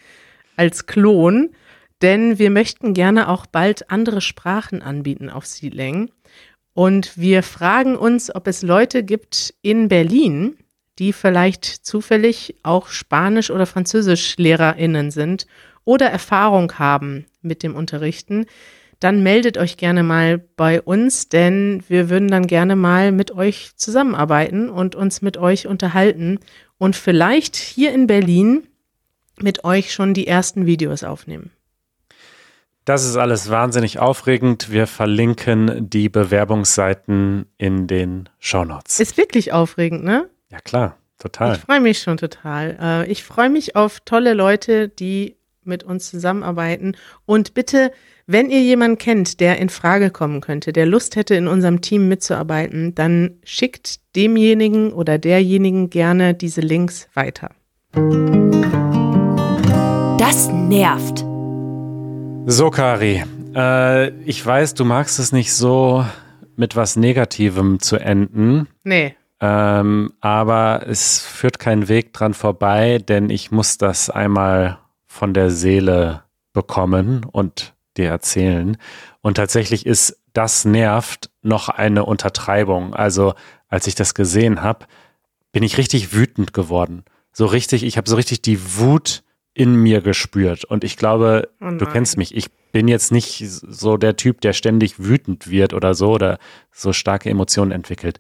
als 0.56 0.86
Klon 0.86 1.50
denn 2.02 2.38
wir 2.38 2.50
möchten 2.50 2.94
gerne 2.94 3.28
auch 3.28 3.46
bald 3.46 3.90
andere 3.90 4.22
Sprachen 4.22 4.82
anbieten 4.82 5.30
auf 5.30 5.46
Seedling. 5.46 6.12
Und 6.74 7.18
wir 7.18 7.42
fragen 7.42 7.96
uns, 7.96 8.34
ob 8.34 8.48
es 8.48 8.62
Leute 8.62 9.04
gibt 9.04 9.54
in 9.62 9.88
Berlin, 9.88 10.58
die 11.00 11.12
vielleicht 11.12 11.66
zufällig 11.66 12.56
auch 12.64 12.90
Spanisch- 12.90 13.52
oder 13.52 13.66
Französisch-LehrerInnen 13.66 15.12
sind 15.12 15.48
oder 15.86 16.08
Erfahrung 16.08 16.74
haben 16.74 17.26
mit 17.42 17.64
dem 17.64 17.76
Unterrichten. 17.76 18.46
Dann 19.00 19.22
meldet 19.22 19.58
euch 19.58 19.78
gerne 19.78 20.02
mal 20.04 20.40
bei 20.40 20.82
uns, 20.82 21.30
denn 21.30 21.84
wir 21.88 22.10
würden 22.10 22.30
dann 22.30 22.48
gerne 22.48 22.76
mal 22.76 23.12
mit 23.12 23.32
euch 23.32 23.72
zusammenarbeiten 23.76 24.70
und 24.70 24.96
uns 24.96 25.22
mit 25.22 25.38
euch 25.38 25.68
unterhalten 25.68 26.40
und 26.78 26.96
vielleicht 26.96 27.56
hier 27.56 27.94
in 27.94 28.08
Berlin 28.08 28.68
mit 29.40 29.64
euch 29.64 29.94
schon 29.94 30.14
die 30.14 30.28
ersten 30.28 30.66
Videos 30.66 31.04
aufnehmen. 31.04 31.52
Das 32.86 33.06
ist 33.06 33.18
alles 33.18 33.50
wahnsinnig 33.50 34.00
aufregend. 34.00 34.72
Wir 34.72 34.88
verlinken 34.88 35.90
die 35.90 36.08
Bewerbungsseiten 36.08 37.46
in 37.58 37.86
den 37.86 38.30
Shownotes. 38.40 39.02
Ist 39.02 39.18
wirklich 39.18 39.52
aufregend, 39.52 40.06
ne? 40.06 40.30
Ja, 40.50 40.60
klar, 40.60 40.98
total. 41.20 41.56
Ich 41.56 41.62
freue 41.62 41.82
mich 41.82 42.00
schon 42.00 42.16
total. 42.16 42.78
Äh, 42.82 43.12
ich 43.12 43.26
freue 43.26 43.50
mich 43.50 43.76
auf 43.76 44.00
tolle 44.00 44.34
Leute, 44.34 44.88
die 44.88 45.36
mit 45.66 45.84
uns 45.84 46.10
zusammenarbeiten. 46.10 46.96
Und 47.26 47.54
bitte, 47.54 47.92
wenn 48.30 48.50
ihr 48.50 48.62
jemanden 48.62 48.98
kennt, 48.98 49.40
der 49.40 49.58
in 49.58 49.70
Frage 49.70 50.10
kommen 50.10 50.42
könnte, 50.42 50.74
der 50.74 50.86
Lust 50.86 51.16
hätte, 51.16 51.36
in 51.36 51.48
unserem 51.48 51.80
Team 51.80 52.10
mitzuarbeiten, 52.10 52.94
dann 52.94 53.40
schickt 53.46 54.02
demjenigen 54.18 54.92
oder 54.92 55.18
derjenigen 55.18 55.90
gerne 55.90 56.34
diese 56.34 56.60
Links 56.60 57.08
weiter. 57.14 57.52
Das 60.20 60.50
nervt. 60.52 61.20
So, 62.48 62.70
Kari, 62.70 63.24
äh, 63.56 64.10
ich 64.26 64.46
weiß, 64.46 64.74
du 64.74 64.84
magst 64.84 65.20
es 65.20 65.32
nicht 65.32 65.54
so 65.54 66.06
mit 66.58 66.76
was 66.76 66.98
Negativem 66.98 67.80
zu 67.80 67.96
enden. 67.96 68.68
Nee. 68.84 69.16
Ähm, 69.40 70.12
aber 70.20 70.84
es 70.86 71.22
führt 71.22 71.60
kein 71.60 71.88
Weg 71.88 72.12
dran 72.12 72.34
vorbei, 72.34 72.98
denn 72.98 73.30
ich 73.30 73.52
muss 73.52 73.78
das 73.78 74.10
einmal 74.10 74.80
von 75.06 75.34
der 75.34 75.50
Seele 75.50 76.24
bekommen 76.52 77.26
und 77.32 77.77
dir 77.98 78.10
erzählen. 78.10 78.78
Und 79.22 79.36
tatsächlich 79.36 79.86
ist 79.86 80.20
das 80.34 80.66
nervt 80.66 81.30
noch 81.42 81.70
eine 81.70 82.06
Untertreibung. 82.06 82.94
Also 82.94 83.34
als 83.68 83.88
ich 83.88 83.96
das 83.96 84.14
gesehen 84.14 84.62
habe, 84.62 84.86
bin 85.52 85.64
ich 85.64 85.78
richtig 85.78 86.14
wütend 86.14 86.54
geworden. 86.54 87.04
So 87.32 87.46
richtig, 87.46 87.84
ich 87.84 87.98
habe 87.98 88.10
so 88.10 88.16
richtig 88.16 88.42
die 88.42 88.78
Wut 88.78 89.24
in 89.54 89.76
mir 89.76 90.02
gespürt. 90.02 90.66
Und 90.66 90.84
ich 90.84 90.98
glaube, 90.98 91.50
Oh 91.60 91.72
du 91.72 91.86
kennst 91.88 92.18
mich. 92.18 92.36
Ich 92.36 92.52
bin 92.72 92.88
jetzt 92.88 93.12
nicht 93.12 93.44
so 93.44 93.98
der 93.98 94.16
Typ, 94.16 94.42
der 94.42 94.54
ständig 94.54 95.00
wütend 95.00 95.50
wird 95.50 95.74
oder 95.74 95.96
so 95.96 96.12
oder 96.12 96.38
so 96.72 96.94
starke 96.94 97.30
Emotionen 97.30 97.72
entwickelt. 97.72 98.20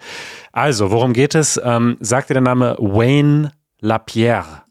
Also, 0.51 0.89
worum 0.89 1.13
geht 1.13 1.35
es? 1.35 1.61
Ähm, 1.63 1.97
sagt 1.99 2.31
dir 2.31 2.33
der 2.33 2.41
Name 2.41 2.75
Wayne 2.79 3.51
Lapierre 3.79 4.63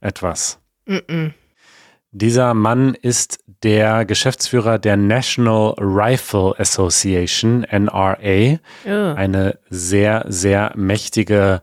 etwas? 0.00 0.58
Mm-mm. 0.88 1.32
Dieser 2.16 2.54
Mann 2.54 2.94
ist 2.94 3.40
der 3.64 4.04
Geschäftsführer 4.04 4.78
der 4.78 4.96
National 4.96 5.74
Rifle 5.78 6.54
Association, 6.58 7.66
NRA, 7.68 8.60
Oh. 8.86 9.14
eine 9.16 9.58
sehr, 9.68 10.24
sehr 10.28 10.70
mächtige 10.76 11.60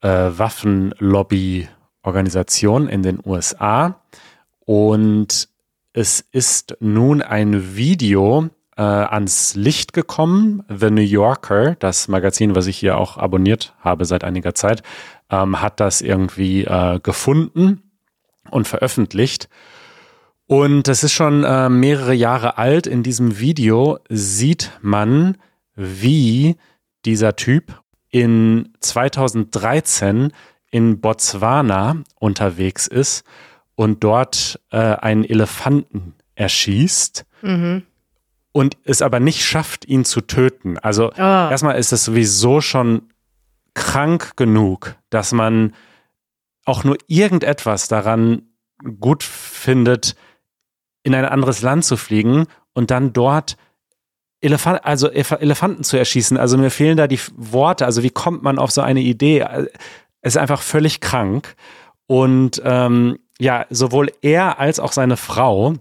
äh, 0.00 0.08
Waffenlobby-Organisation 0.08 2.88
in 2.88 3.04
den 3.04 3.20
USA. 3.24 4.00
Und 4.64 5.48
es 5.92 6.24
ist 6.32 6.76
nun 6.80 7.22
ein 7.22 7.76
Video 7.76 8.48
äh, 8.76 8.82
ans 8.82 9.54
Licht 9.54 9.92
gekommen. 9.92 10.64
The 10.68 10.90
New 10.90 11.00
Yorker, 11.00 11.76
das 11.78 12.08
Magazin, 12.08 12.56
was 12.56 12.66
ich 12.66 12.76
hier 12.76 12.98
auch 12.98 13.18
abonniert 13.18 13.72
habe 13.78 14.04
seit 14.04 14.24
einiger 14.24 14.56
Zeit, 14.56 14.82
ähm, 15.30 15.62
hat 15.62 15.78
das 15.78 16.00
irgendwie 16.00 16.64
äh, 16.64 16.98
gefunden 17.00 17.84
und 18.50 18.66
veröffentlicht. 18.66 19.48
Und 20.52 20.86
das 20.86 21.02
ist 21.02 21.12
schon 21.14 21.44
äh, 21.44 21.70
mehrere 21.70 22.12
Jahre 22.12 22.58
alt. 22.58 22.86
In 22.86 23.02
diesem 23.02 23.38
Video 23.38 23.98
sieht 24.10 24.70
man, 24.82 25.38
wie 25.76 26.56
dieser 27.06 27.36
Typ 27.36 27.80
in 28.10 28.68
2013 28.80 30.30
in 30.70 31.00
Botswana 31.00 32.02
unterwegs 32.20 32.86
ist 32.86 33.24
und 33.76 34.04
dort 34.04 34.60
äh, 34.70 34.76
einen 34.76 35.24
Elefanten 35.24 36.14
erschießt 36.34 37.24
Mhm. 37.40 37.84
und 38.52 38.76
es 38.84 39.00
aber 39.00 39.20
nicht 39.20 39.42
schafft, 39.46 39.86
ihn 39.86 40.04
zu 40.04 40.20
töten. 40.20 40.76
Also 40.78 41.12
Oh. 41.12 41.16
erstmal 41.18 41.78
ist 41.78 41.94
es 41.94 42.04
sowieso 42.04 42.60
schon 42.60 43.08
krank 43.72 44.36
genug, 44.36 44.96
dass 45.08 45.32
man 45.32 45.72
auch 46.66 46.84
nur 46.84 46.98
irgendetwas 47.06 47.88
daran 47.88 48.42
gut 49.00 49.22
findet, 49.22 50.14
in 51.02 51.14
ein 51.14 51.24
anderes 51.24 51.62
Land 51.62 51.84
zu 51.84 51.96
fliegen 51.96 52.46
und 52.72 52.90
dann 52.90 53.12
dort 53.12 53.56
Elefant, 54.40 54.84
also 54.84 55.08
Elef- 55.08 55.38
Elefanten 55.38 55.84
zu 55.84 55.96
erschießen. 55.96 56.36
Also 56.36 56.58
mir 56.58 56.70
fehlen 56.70 56.96
da 56.96 57.06
die 57.06 57.20
Worte. 57.36 57.86
Also 57.86 58.02
wie 58.02 58.10
kommt 58.10 58.42
man 58.42 58.58
auf 58.58 58.70
so 58.70 58.80
eine 58.80 59.00
Idee? 59.00 59.46
Es 60.20 60.34
ist 60.34 60.36
einfach 60.36 60.62
völlig 60.62 61.00
krank. 61.00 61.54
Und 62.06 62.60
ähm, 62.64 63.18
ja, 63.38 63.66
sowohl 63.70 64.10
er 64.20 64.58
als 64.58 64.80
auch 64.80 64.92
seine 64.92 65.16
Frau 65.16 65.74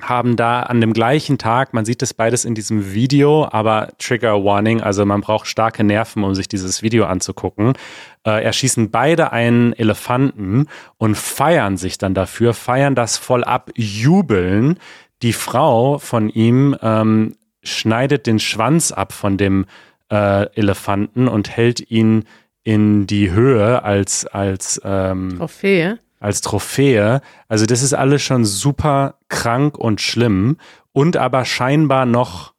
haben 0.00 0.36
da 0.36 0.60
an 0.60 0.80
dem 0.80 0.92
gleichen 0.92 1.38
Tag, 1.38 1.72
man 1.72 1.84
sieht 1.84 2.02
das 2.02 2.14
beides 2.14 2.44
in 2.44 2.54
diesem 2.54 2.92
Video, 2.92 3.48
aber 3.50 3.88
Trigger 3.98 4.44
Warning, 4.44 4.80
also 4.80 5.06
man 5.06 5.20
braucht 5.20 5.46
starke 5.46 5.84
Nerven, 5.84 6.24
um 6.24 6.34
sich 6.34 6.48
dieses 6.48 6.82
Video 6.82 7.06
anzugucken, 7.06 7.74
äh, 8.26 8.42
erschießen 8.42 8.90
beide 8.90 9.32
einen 9.32 9.72
Elefanten 9.72 10.66
und 10.98 11.16
feiern 11.16 11.76
sich 11.76 11.96
dann 11.96 12.14
dafür, 12.14 12.54
feiern 12.54 12.94
das 12.94 13.16
voll 13.16 13.44
ab, 13.44 13.70
jubeln. 13.76 14.78
Die 15.22 15.32
Frau 15.32 15.98
von 15.98 16.28
ihm 16.28 16.76
ähm, 16.82 17.36
schneidet 17.62 18.26
den 18.26 18.38
Schwanz 18.38 18.92
ab 18.92 19.12
von 19.12 19.38
dem 19.38 19.64
äh, 20.10 20.46
Elefanten 20.54 21.28
und 21.28 21.50
hält 21.50 21.90
ihn 21.90 22.24
in 22.62 23.06
die 23.06 23.30
Höhe 23.30 23.82
als, 23.82 24.26
als 24.26 24.80
ähm, 24.84 25.34
Trophäe. 25.38 25.98
Als 26.24 26.40
Trophäe. 26.40 27.20
Also 27.48 27.66
das 27.66 27.82
ist 27.82 27.92
alles 27.92 28.22
schon 28.22 28.46
super 28.46 29.16
krank 29.28 29.76
und 29.76 30.00
schlimm 30.00 30.56
und 30.92 31.18
aber 31.18 31.44
scheinbar 31.44 32.06
noch 32.06 32.54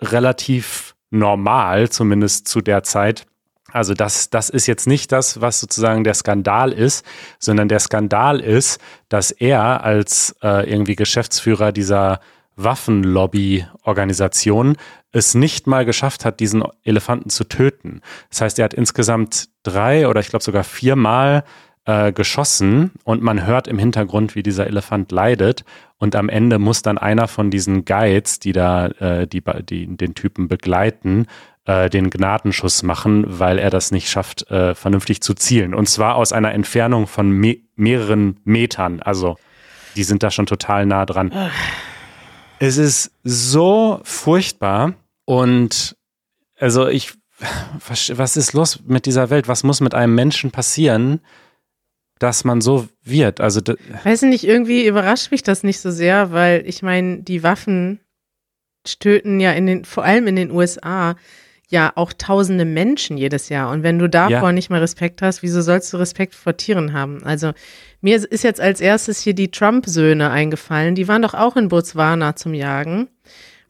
relativ 0.00 0.96
normal, 1.10 1.90
zumindest 1.90 2.48
zu 2.48 2.60
der 2.60 2.82
Zeit. 2.82 3.26
Also 3.70 3.94
das, 3.94 4.30
das 4.30 4.50
ist 4.50 4.66
jetzt 4.66 4.88
nicht 4.88 5.12
das, 5.12 5.40
was 5.40 5.60
sozusagen 5.60 6.04
der 6.04 6.14
Skandal 6.14 6.72
ist, 6.72 7.04
sondern 7.38 7.68
der 7.68 7.80
Skandal 7.80 8.40
ist, 8.40 8.80
dass 9.08 9.30
er 9.30 9.84
als 9.84 10.34
äh, 10.42 10.68
irgendwie 10.68 10.96
Geschäftsführer 10.96 11.70
dieser 11.72 12.20
Waffenlobby-Organisation 12.56 14.76
es 15.12 15.34
nicht 15.34 15.66
mal 15.66 15.84
geschafft 15.84 16.24
hat, 16.24 16.40
diesen 16.40 16.64
Elefanten 16.82 17.28
zu 17.30 17.44
töten. 17.44 18.00
Das 18.30 18.40
heißt, 18.40 18.58
er 18.58 18.64
hat 18.64 18.74
insgesamt 18.74 19.50
drei 19.62 20.08
oder 20.08 20.20
ich 20.20 20.28
glaube 20.28 20.44
sogar 20.44 20.64
viermal 20.64 21.44
äh, 21.86 22.12
geschossen 22.12 22.92
und 23.04 23.22
man 23.22 23.46
hört 23.46 23.68
im 23.68 23.78
Hintergrund, 23.78 24.34
wie 24.34 24.42
dieser 24.42 24.66
Elefant 24.66 25.12
leidet. 25.12 25.64
Und 25.98 26.16
am 26.16 26.28
Ende 26.28 26.58
muss 26.58 26.82
dann 26.82 26.98
einer 26.98 27.28
von 27.28 27.50
diesen 27.50 27.84
Guides, 27.84 28.38
die 28.38 28.52
da 28.52 28.86
äh, 28.86 29.26
die, 29.26 29.42
die 29.68 29.96
den 29.96 30.14
Typen 30.14 30.48
begleiten, 30.48 31.26
äh, 31.66 31.88
den 31.88 32.10
Gnadenschuss 32.10 32.82
machen, 32.82 33.24
weil 33.26 33.58
er 33.58 33.70
das 33.70 33.90
nicht 33.90 34.08
schafft, 34.08 34.50
äh, 34.50 34.74
vernünftig 34.74 35.20
zu 35.22 35.34
zielen. 35.34 35.74
Und 35.74 35.88
zwar 35.88 36.16
aus 36.16 36.32
einer 36.32 36.52
Entfernung 36.52 37.06
von 37.06 37.30
me 37.30 37.56
mehreren 37.76 38.38
Metern. 38.44 39.02
Also 39.02 39.36
die 39.96 40.04
sind 40.04 40.22
da 40.22 40.30
schon 40.30 40.46
total 40.46 40.86
nah 40.86 41.06
dran. 41.06 41.32
Es 42.60 42.76
ist 42.76 43.12
so 43.24 44.00
furchtbar 44.04 44.94
und 45.24 45.96
also 46.58 46.86
ich, 46.86 47.14
was 47.88 48.16
was 48.16 48.36
ist 48.36 48.52
los 48.52 48.80
mit 48.86 49.06
dieser 49.06 49.30
Welt? 49.30 49.48
Was 49.48 49.64
muss 49.64 49.80
mit 49.80 49.94
einem 49.94 50.14
Menschen 50.14 50.52
passieren, 50.52 51.20
dass 52.18 52.44
man 52.44 52.60
so 52.60 52.88
wird? 53.02 53.40
Also 53.40 53.60
Weiß 54.04 54.22
nicht, 54.22 54.44
irgendwie 54.44 54.86
überrascht 54.86 55.30
mich 55.30 55.42
das 55.42 55.62
nicht 55.62 55.80
so 55.80 55.90
sehr, 55.90 56.32
weil 56.32 56.62
ich 56.66 56.82
meine, 56.82 57.18
die 57.22 57.42
Waffen 57.42 58.00
töten 59.00 59.40
ja 59.40 59.52
in 59.52 59.66
den, 59.66 59.84
vor 59.84 60.04
allem 60.04 60.26
in 60.26 60.36
den 60.36 60.50
USA, 60.50 61.16
ja 61.68 61.92
auch 61.96 62.12
tausende 62.12 62.64
Menschen 62.66 63.16
jedes 63.16 63.48
Jahr. 63.48 63.70
Und 63.70 63.82
wenn 63.82 63.98
du 63.98 64.08
davor 64.08 64.30
Ja. 64.48 64.52
nicht 64.52 64.70
mal 64.70 64.80
Respekt 64.80 65.22
hast, 65.22 65.42
wieso 65.42 65.62
sollst 65.62 65.92
du 65.92 65.96
Respekt 65.96 66.34
vor 66.34 66.56
Tieren 66.56 66.92
haben? 66.92 67.24
Also 67.24 67.52
mir 68.00 68.16
ist 68.16 68.44
jetzt 68.44 68.60
als 68.60 68.80
erstes 68.80 69.20
hier 69.20 69.34
die 69.34 69.50
Trump-Söhne 69.50 70.30
eingefallen. 70.30 70.94
Die 70.94 71.08
waren 71.08 71.22
doch 71.22 71.34
auch 71.34 71.56
in 71.56 71.68
Botswana 71.68 72.36
zum 72.36 72.54
Jagen. 72.54 73.08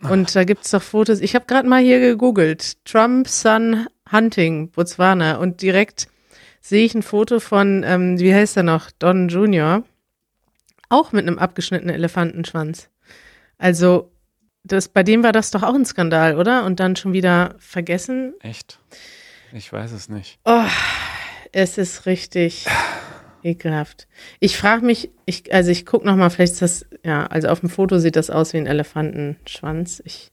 Und 0.03 0.35
da 0.37 0.45
gibt's 0.45 0.71
doch 0.71 0.83
Fotos. 0.83 1.21
Ich 1.21 1.35
habe 1.35 1.47
gerade 1.47 1.67
mal 1.67 1.81
hier 1.83 1.99
gegoogelt. 1.99 2.85
Trump 2.85 3.27
Son 3.27 3.87
Hunting, 4.13 4.71
Botswana. 4.71 5.37
Und 5.37 5.63
direkt 5.63 6.09
sehe 6.65 6.87
ich 6.87 6.95
ein 6.95 7.03
Foto 7.03 7.41
von, 7.41 7.85
ähm, 7.85 8.19
wie 8.19 8.35
heißt 8.35 8.57
er 8.57 8.63
noch, 8.63 8.91
Don 8.99 9.29
Jr., 9.29 9.85
auch 10.89 11.13
mit 11.13 11.27
einem 11.27 11.39
abgeschnittenen 11.39 11.95
Elefantenschwanz. 11.95 12.89
Also, 13.59 14.11
das, 14.63 14.89
bei 14.89 15.03
dem 15.03 15.23
war 15.23 15.33
das 15.33 15.51
doch 15.51 15.63
auch 15.63 15.75
ein 15.75 15.85
Skandal, 15.85 16.39
oder? 16.39 16.65
Und 16.65 16.81
dann 16.81 16.97
schon 16.97 17.13
wieder 17.13 17.55
vergessen. 17.59 18.35
echt? 18.41 18.81
Ich 19.53 19.73
weiß 19.73 19.93
es 19.93 20.09
nicht. 20.09 20.39
Oh, 20.47 20.65
es 21.53 21.77
ist 21.77 22.07
richtig 22.07 22.67
ekelhaft. 23.43 24.09
Ich 24.41 24.57
frage 24.57 24.87
mich, 24.87 25.11
ich, 25.27 25.53
also 25.53 25.71
ich 25.71 25.85
gucke 25.85 26.07
nochmal, 26.07 26.31
vielleicht 26.31 26.55
ist 26.55 26.63
das, 26.63 26.87
ja, 27.05 27.27
also 27.27 27.49
auf 27.49 27.61
dem 27.61 27.69
Foto 27.69 27.99
sieht 27.99 28.17
das 28.17 28.31
aus 28.31 28.55
wie 28.55 28.57
ein 28.57 28.67
Elefantenschwanz. 28.67 30.03
Ich, 30.07 30.33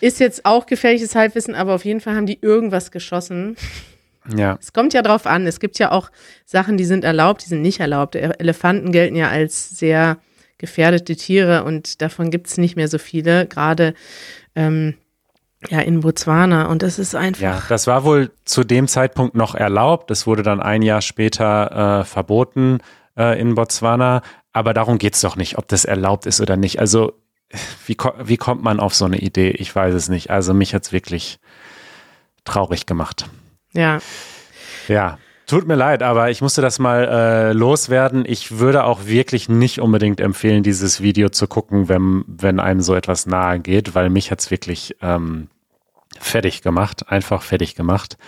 ist 0.00 0.20
jetzt 0.20 0.44
auch 0.46 0.66
gefährliches 0.66 1.16
Halbwissen, 1.16 1.56
aber 1.56 1.74
auf 1.74 1.84
jeden 1.84 2.00
Fall 2.00 2.14
haben 2.14 2.26
die 2.26 2.38
irgendwas 2.40 2.92
geschossen. 2.92 3.56
Ja, 4.34 4.58
Es 4.60 4.72
kommt 4.72 4.94
ja 4.94 5.02
drauf 5.02 5.26
an. 5.26 5.46
Es 5.46 5.60
gibt 5.60 5.78
ja 5.78 5.92
auch 5.92 6.10
Sachen, 6.44 6.76
die 6.76 6.84
sind 6.84 7.04
erlaubt, 7.04 7.44
die 7.44 7.48
sind 7.48 7.62
nicht 7.62 7.80
erlaubt. 7.80 8.14
E- 8.14 8.32
Elefanten 8.38 8.92
gelten 8.92 9.16
ja 9.16 9.28
als 9.28 9.70
sehr 9.70 10.18
gefährdete 10.58 11.16
Tiere 11.16 11.64
und 11.64 12.00
davon 12.00 12.30
gibt 12.30 12.46
es 12.46 12.56
nicht 12.56 12.76
mehr 12.76 12.88
so 12.88 12.98
viele, 12.98 13.46
gerade 13.46 13.92
ähm, 14.54 14.94
ja 15.68 15.80
in 15.80 16.00
Botswana. 16.00 16.66
Und 16.66 16.82
das 16.82 16.98
ist 16.98 17.14
einfach. 17.14 17.42
ja, 17.42 17.62
das 17.68 17.86
war 17.86 18.04
wohl 18.04 18.30
zu 18.44 18.64
dem 18.64 18.88
Zeitpunkt 18.88 19.34
noch 19.34 19.54
erlaubt. 19.54 20.10
Es 20.10 20.26
wurde 20.26 20.42
dann 20.42 20.60
ein 20.60 20.82
Jahr 20.82 21.02
später 21.02 22.00
äh, 22.00 22.04
verboten 22.04 22.78
äh, 23.18 23.38
in 23.40 23.54
Botswana. 23.54 24.22
Aber 24.52 24.72
darum 24.72 24.96
geht's 24.98 25.20
doch 25.20 25.36
nicht, 25.36 25.58
ob 25.58 25.68
das 25.68 25.84
erlaubt 25.84 26.24
ist 26.24 26.40
oder 26.40 26.56
nicht. 26.56 26.80
Also 26.80 27.12
wie, 27.86 27.96
wie 28.24 28.36
kommt 28.38 28.62
man 28.62 28.80
auf 28.80 28.94
so 28.94 29.04
eine 29.04 29.18
Idee? 29.18 29.50
Ich 29.50 29.74
weiß 29.76 29.94
es 29.94 30.08
nicht. 30.08 30.30
Also 30.30 30.54
mich 30.54 30.74
hat's 30.74 30.92
wirklich 30.92 31.38
traurig 32.44 32.86
gemacht. 32.86 33.26
Ja. 33.76 34.00
Ja, 34.88 35.18
Tut 35.46 35.68
mir 35.68 35.76
leid, 35.76 36.02
aber 36.02 36.28
ich 36.30 36.42
musste 36.42 36.60
das 36.60 36.80
mal 36.80 37.04
äh, 37.04 37.52
loswerden. 37.52 38.24
Ich 38.26 38.58
würde 38.58 38.82
auch 38.82 39.06
wirklich 39.06 39.48
nicht 39.48 39.80
unbedingt 39.80 40.20
empfehlen, 40.20 40.64
dieses 40.64 41.00
Video 41.00 41.28
zu 41.28 41.46
gucken, 41.46 41.88
wenn, 41.88 42.24
wenn 42.26 42.58
einem 42.58 42.80
so 42.80 42.96
etwas 42.96 43.26
nahe 43.26 43.60
geht, 43.60 43.94
weil 43.94 44.10
mich 44.10 44.32
hat's 44.32 44.50
wirklich 44.50 44.96
ähm, 45.02 45.46
fertig 46.18 46.62
gemacht, 46.62 47.08
einfach 47.12 47.42
fertig 47.42 47.76
gemacht. 47.76 48.18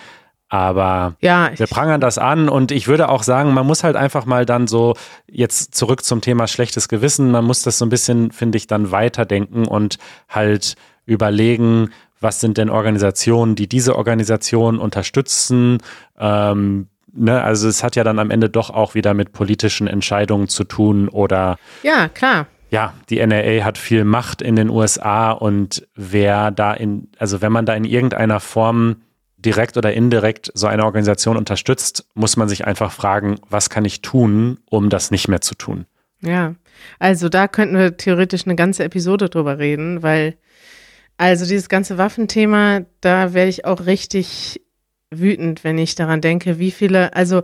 Aber 0.48 1.16
Ja, 1.20 1.50
wir 1.56 1.66
prangern 1.66 2.00
das 2.00 2.18
an 2.18 2.48
und 2.48 2.70
ich 2.70 2.86
würde 2.86 3.08
auch 3.08 3.24
sagen, 3.24 3.52
man 3.52 3.66
muss 3.66 3.82
halt 3.82 3.96
einfach 3.96 4.24
mal 4.24 4.46
dann 4.46 4.68
so 4.68 4.94
jetzt 5.26 5.74
zurück 5.74 6.04
zum 6.04 6.20
Thema 6.20 6.46
schlechtes 6.46 6.88
Gewissen, 6.88 7.32
man 7.32 7.44
muss 7.44 7.62
das 7.62 7.78
so 7.78 7.84
ein 7.84 7.90
bisschen, 7.90 8.30
finde 8.30 8.58
ich, 8.58 8.68
dann 8.68 8.92
weiterdenken 8.92 9.66
und 9.66 9.98
halt 10.28 10.76
überlegen, 11.04 11.90
was 12.20 12.40
sind 12.40 12.58
denn 12.58 12.70
Organisationen, 12.70 13.54
die 13.54 13.68
diese 13.68 13.96
Organisation 13.96 14.78
unterstützen. 14.78 15.78
Ähm, 16.18 16.88
ne? 17.12 17.42
Also 17.42 17.68
es 17.68 17.82
hat 17.82 17.96
ja 17.96 18.04
dann 18.04 18.18
am 18.18 18.30
Ende 18.30 18.50
doch 18.50 18.70
auch 18.70 18.94
wieder 18.94 19.14
mit 19.14 19.32
politischen 19.32 19.86
Entscheidungen 19.86 20.48
zu 20.48 20.64
tun 20.64 21.08
oder 21.08 21.58
ja, 21.82 22.08
klar. 22.08 22.46
ja, 22.70 22.94
die 23.08 23.24
NRA 23.24 23.64
hat 23.64 23.78
viel 23.78 24.04
Macht 24.04 24.42
in 24.42 24.56
den 24.56 24.70
USA 24.70 25.30
und 25.30 25.86
wer 25.94 26.50
da 26.50 26.72
in, 26.74 27.08
also 27.18 27.40
wenn 27.40 27.52
man 27.52 27.66
da 27.66 27.74
in 27.74 27.84
irgendeiner 27.84 28.40
Form 28.40 28.96
direkt 29.38 29.76
oder 29.76 29.92
indirekt 29.92 30.50
so 30.54 30.66
eine 30.66 30.84
Organisation 30.84 31.36
unterstützt, 31.36 32.06
muss 32.14 32.36
man 32.36 32.48
sich 32.48 32.66
einfach 32.66 32.90
fragen, 32.90 33.36
was 33.48 33.70
kann 33.70 33.84
ich 33.84 34.02
tun, 34.02 34.58
um 34.68 34.90
das 34.90 35.10
nicht 35.10 35.28
mehr 35.28 35.40
zu 35.40 35.54
tun? 35.54 35.86
Ja, 36.20 36.56
also 36.98 37.28
da 37.28 37.46
könnten 37.46 37.78
wir 37.78 37.96
theoretisch 37.96 38.46
eine 38.46 38.56
ganze 38.56 38.82
Episode 38.82 39.28
drüber 39.28 39.58
reden, 39.58 40.02
weil 40.02 40.36
also 41.18 41.44
dieses 41.44 41.68
ganze 41.68 41.98
Waffenthema, 41.98 42.86
da 43.00 43.34
werde 43.34 43.50
ich 43.50 43.64
auch 43.64 43.84
richtig 43.84 44.62
wütend, 45.10 45.64
wenn 45.64 45.76
ich 45.76 45.94
daran 45.94 46.20
denke, 46.20 46.58
wie 46.58 46.70
viele, 46.70 47.14
also 47.14 47.42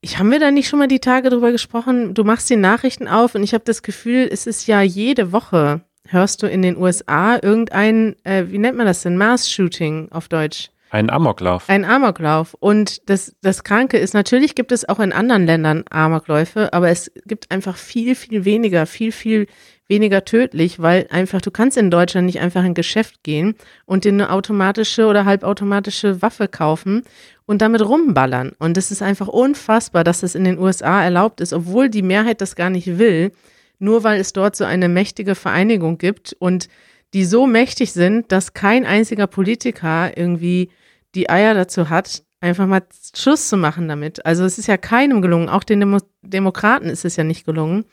ich 0.00 0.18
haben 0.18 0.30
wir 0.30 0.40
da 0.40 0.50
nicht 0.50 0.68
schon 0.68 0.78
mal 0.78 0.88
die 0.88 1.00
Tage 1.00 1.28
drüber 1.28 1.52
gesprochen? 1.52 2.14
Du 2.14 2.24
machst 2.24 2.48
die 2.48 2.56
Nachrichten 2.56 3.06
auf 3.06 3.34
und 3.34 3.42
ich 3.42 3.52
habe 3.52 3.64
das 3.64 3.82
Gefühl, 3.82 4.28
es 4.32 4.46
ist 4.46 4.66
ja 4.66 4.80
jede 4.80 5.32
Woche 5.32 5.82
hörst 6.08 6.42
du 6.42 6.46
in 6.48 6.62
den 6.62 6.76
USA 6.76 7.38
irgendein, 7.40 8.16
äh, 8.24 8.44
wie 8.48 8.58
nennt 8.58 8.76
man 8.76 8.86
das 8.86 9.02
denn, 9.02 9.16
Mass-Shooting 9.16 10.08
auf 10.10 10.28
Deutsch? 10.28 10.70
Ein 10.90 11.08
Amoklauf. 11.08 11.68
Ein 11.68 11.84
Amoklauf. 11.84 12.54
Und 12.58 13.08
das, 13.08 13.36
das 13.42 13.62
Kranke 13.62 13.96
ist, 13.96 14.12
natürlich 14.12 14.56
gibt 14.56 14.72
es 14.72 14.88
auch 14.88 14.98
in 14.98 15.12
anderen 15.12 15.46
Ländern 15.46 15.84
Amokläufe, 15.88 16.72
aber 16.72 16.88
es 16.88 17.12
gibt 17.26 17.50
einfach 17.52 17.76
viel, 17.76 18.16
viel 18.16 18.44
weniger, 18.44 18.86
viel, 18.86 19.12
viel 19.12 19.46
weniger 19.86 20.24
tödlich, 20.24 20.82
weil 20.82 21.06
einfach, 21.10 21.40
du 21.40 21.52
kannst 21.52 21.76
in 21.76 21.92
Deutschland 21.92 22.26
nicht 22.26 22.40
einfach 22.40 22.60
in 22.60 22.68
ein 22.68 22.74
Geschäft 22.74 23.22
gehen 23.22 23.54
und 23.86 24.04
dir 24.04 24.12
eine 24.12 24.30
automatische 24.30 25.06
oder 25.06 25.24
halbautomatische 25.24 26.22
Waffe 26.22 26.48
kaufen 26.48 27.02
und 27.46 27.62
damit 27.62 27.82
rumballern. 27.82 28.52
Und 28.58 28.76
es 28.76 28.90
ist 28.90 29.02
einfach 29.02 29.28
unfassbar, 29.28 30.02
dass 30.02 30.20
das 30.20 30.34
in 30.34 30.42
den 30.42 30.58
USA 30.58 31.04
erlaubt 31.04 31.40
ist, 31.40 31.52
obwohl 31.52 31.88
die 31.88 32.02
Mehrheit 32.02 32.40
das 32.40 32.56
gar 32.56 32.70
nicht 32.70 32.98
will, 32.98 33.30
nur 33.78 34.02
weil 34.02 34.20
es 34.20 34.32
dort 34.32 34.56
so 34.56 34.64
eine 34.64 34.88
mächtige 34.88 35.36
Vereinigung 35.36 35.98
gibt 35.98 36.34
und 36.38 36.68
die 37.14 37.24
so 37.24 37.46
mächtig 37.46 37.92
sind, 37.92 38.30
dass 38.32 38.54
kein 38.54 38.86
einziger 38.86 39.26
Politiker 39.26 40.16
irgendwie 40.16 40.70
die 41.14 41.30
Eier 41.30 41.54
dazu 41.54 41.90
hat, 41.90 42.22
einfach 42.40 42.66
mal 42.66 42.82
Schluss 43.14 43.48
zu 43.48 43.56
machen 43.56 43.88
damit. 43.88 44.24
Also 44.24 44.44
es 44.44 44.58
ist 44.58 44.66
ja 44.66 44.76
keinem 44.76 45.22
gelungen, 45.22 45.48
auch 45.48 45.64
den 45.64 45.80
Demo 45.80 45.98
Demokraten 46.22 46.88
ist 46.88 47.04
es 47.04 47.16
ja 47.16 47.24
nicht 47.24 47.44
gelungen. 47.44 47.84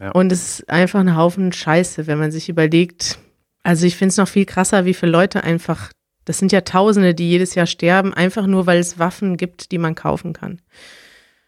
Ja. 0.00 0.10
Und 0.10 0.32
es 0.32 0.60
ist 0.60 0.70
einfach 0.70 1.00
ein 1.00 1.16
Haufen 1.16 1.52
Scheiße, 1.52 2.06
wenn 2.06 2.18
man 2.18 2.32
sich 2.32 2.48
überlegt. 2.48 3.18
Also 3.62 3.86
ich 3.86 3.96
finde 3.96 4.10
es 4.10 4.16
noch 4.16 4.28
viel 4.28 4.44
krasser, 4.44 4.84
wie 4.84 4.94
viele 4.94 5.12
Leute 5.12 5.44
einfach, 5.44 5.92
das 6.24 6.38
sind 6.38 6.52
ja 6.52 6.62
Tausende, 6.62 7.14
die 7.14 7.30
jedes 7.30 7.54
Jahr 7.54 7.66
sterben, 7.66 8.12
einfach 8.12 8.46
nur, 8.46 8.66
weil 8.66 8.78
es 8.78 8.98
Waffen 8.98 9.36
gibt, 9.36 9.72
die 9.72 9.78
man 9.78 9.94
kaufen 9.94 10.32
kann. 10.32 10.60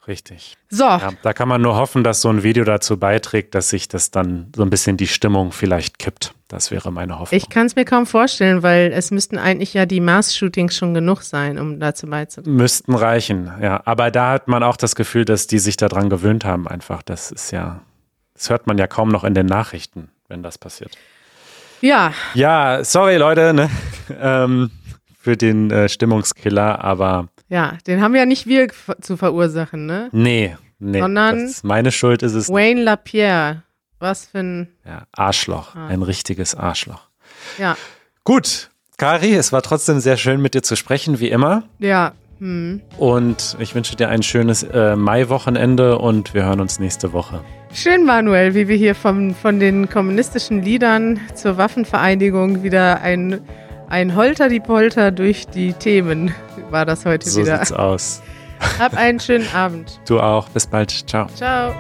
Richtig. 0.09 0.57
So, 0.69 0.85
Ja, 0.85 1.11
da 1.23 1.33
kann 1.33 1.49
man 1.49 1.61
nur 1.61 1.75
hoffen, 1.77 2.05
dass 2.05 2.21
so 2.21 2.29
ein 2.29 2.43
Video 2.43 2.65
dazu 2.65 2.97
beiträgt, 2.97 3.55
dass 3.55 3.71
sich 3.71 3.89
das 3.89 4.11
dann 4.11 4.53
so 4.55 4.63
ein 4.63 4.71
bisschen 4.71 4.97
die 4.97 5.09
Stimmung 5.09 5.53
vielleicht 5.53 5.99
kippt. 5.99 6.33
Das 6.49 6.71
wäre 6.71 6.93
meine 6.93 7.19
Hoffnung. 7.19 7.37
ich 7.37 7.49
kann 7.49 7.67
es 7.67 7.75
mir 7.75 7.85
kaum 7.85 8.07
vorstellen, 8.07 8.63
weil 8.63 8.93
es 8.93 9.11
müssten 9.11 9.37
eigentlich 9.37 9.75
ja 9.75 9.85
die 9.85 10.01
Mass-Shootings 10.01 10.77
schon 10.77 10.95
genug 10.95 11.23
sein, 11.23 11.59
um 11.59 11.81
dazu 11.81 12.07
beizutragen. 12.07 12.57
Müssten 12.57 12.95
reichen, 12.95 13.51
ja. 13.61 13.83
Aber 13.85 14.13
da 14.13 14.31
hat 14.31 14.47
man 14.47 14.63
auch 14.63 14.77
das 14.77 14.95
Gefühl, 14.95 15.25
dass 15.25 15.49
die 15.49 15.59
sich 15.59 15.77
daran 15.77 16.09
gewöhnt 16.09 16.45
haben, 16.45 16.69
einfach. 16.69 17.03
Das 17.03 17.33
ist 17.33 17.51
ja, 17.51 17.81
das 18.35 18.49
hört 18.49 18.69
man 18.69 18.79
ja 18.79 18.87
kaum 18.87 19.09
noch 19.09 19.25
in 19.25 19.35
den 19.35 19.47
Nachrichten, 19.47 20.11
wenn 20.29 20.45
das 20.45 20.57
passiert. 20.57 20.97
Ja, 21.81 22.15
Ja, 22.35 22.85
sorry 22.85 23.17
Leute, 23.17 23.53
ne? 23.53 23.69
ähm, 24.21 24.71
für 25.19 25.37
den 25.37 25.73
äh, 25.73 25.89
Stimmungskiller, 25.89 26.85
aber 26.85 27.29
ja, 27.49 27.75
den 27.87 28.01
haben 28.01 28.15
ja 28.15 28.27
nicht 28.27 28.47
wir 28.47 28.69
zu 29.01 29.17
verursachen, 29.17 29.87
ne? 29.87 30.09
nee, 30.13 30.57
nee. 30.79 31.01
Sondern- 31.01 31.53
meine 31.63 31.93
Schuld 31.93 32.23
ist 32.23 32.35
es. 32.35 32.49
Wayne 32.49 32.83
LaPierre, 32.83 33.63
was 33.99 34.27
für 34.27 34.39
ein, 34.39 34.69
Ja, 34.85 35.03
Arschloch, 35.13 35.75
Ah. 35.75 35.87
ein 35.89 36.03
richtiges 36.03 36.55
Arschloch. 36.55 37.09
ja, 37.59 37.77
Gut, 38.25 38.71
Kari, 38.99 39.35
es 39.35 39.53
war 39.53 39.63
trotzdem 39.63 40.01
sehr 40.01 40.17
schön 40.17 40.41
mit 40.43 40.55
dir 40.55 40.63
zu 40.63 40.75
sprechen, 40.77 41.21
wie 41.21 41.29
immer. 41.29 41.63
ja, 41.79 42.13
hm. 42.39 42.83
Und 42.99 43.57
ich 43.61 43.75
wünsche 43.75 43.97
dir 43.97 44.09
ein 44.11 44.23
schönes 44.23 44.63
äh, 44.63 44.95
Mai-Wochenende 44.97 45.99
und 45.99 46.35
wir 46.35 46.45
hören 46.45 46.61
uns 46.61 46.79
nächste 46.79 47.13
Woche. 47.15 47.43
Schön, 47.73 48.05
Manuel, 48.05 48.55
wie 48.55 48.69
wir 48.69 48.77
hier 48.77 48.95
vom, 48.95 49.35
von 49.35 49.59
den 49.61 49.89
kommunistischen 49.89 50.63
Liedern 50.63 51.19
zur 51.35 51.57
Waffenvereinigung 51.57 52.63
wieder 52.63 53.01
ein, 53.01 53.41
ein 53.89 54.15
Holter 54.17 54.49
die 54.49 54.61
Polter 54.61 55.11
durch 55.13 55.47
die 55.47 55.73
Themen 55.73 56.35
war 56.71 56.85
das 56.87 57.05
heute 57.05 57.29
So 57.29 57.41
wieder. 57.43 57.59
sieht's 57.59 57.73
aus. 57.73 58.23
Hab 58.79 58.95
einen 58.97 59.21
schönen 59.21 59.47
Abend. 59.55 60.01
Du 60.07 60.21
auch. 60.21 60.49
Bis 60.49 60.67
bald. 60.67 60.91
Ciao. 60.91 61.27
Ciao. 61.35 61.75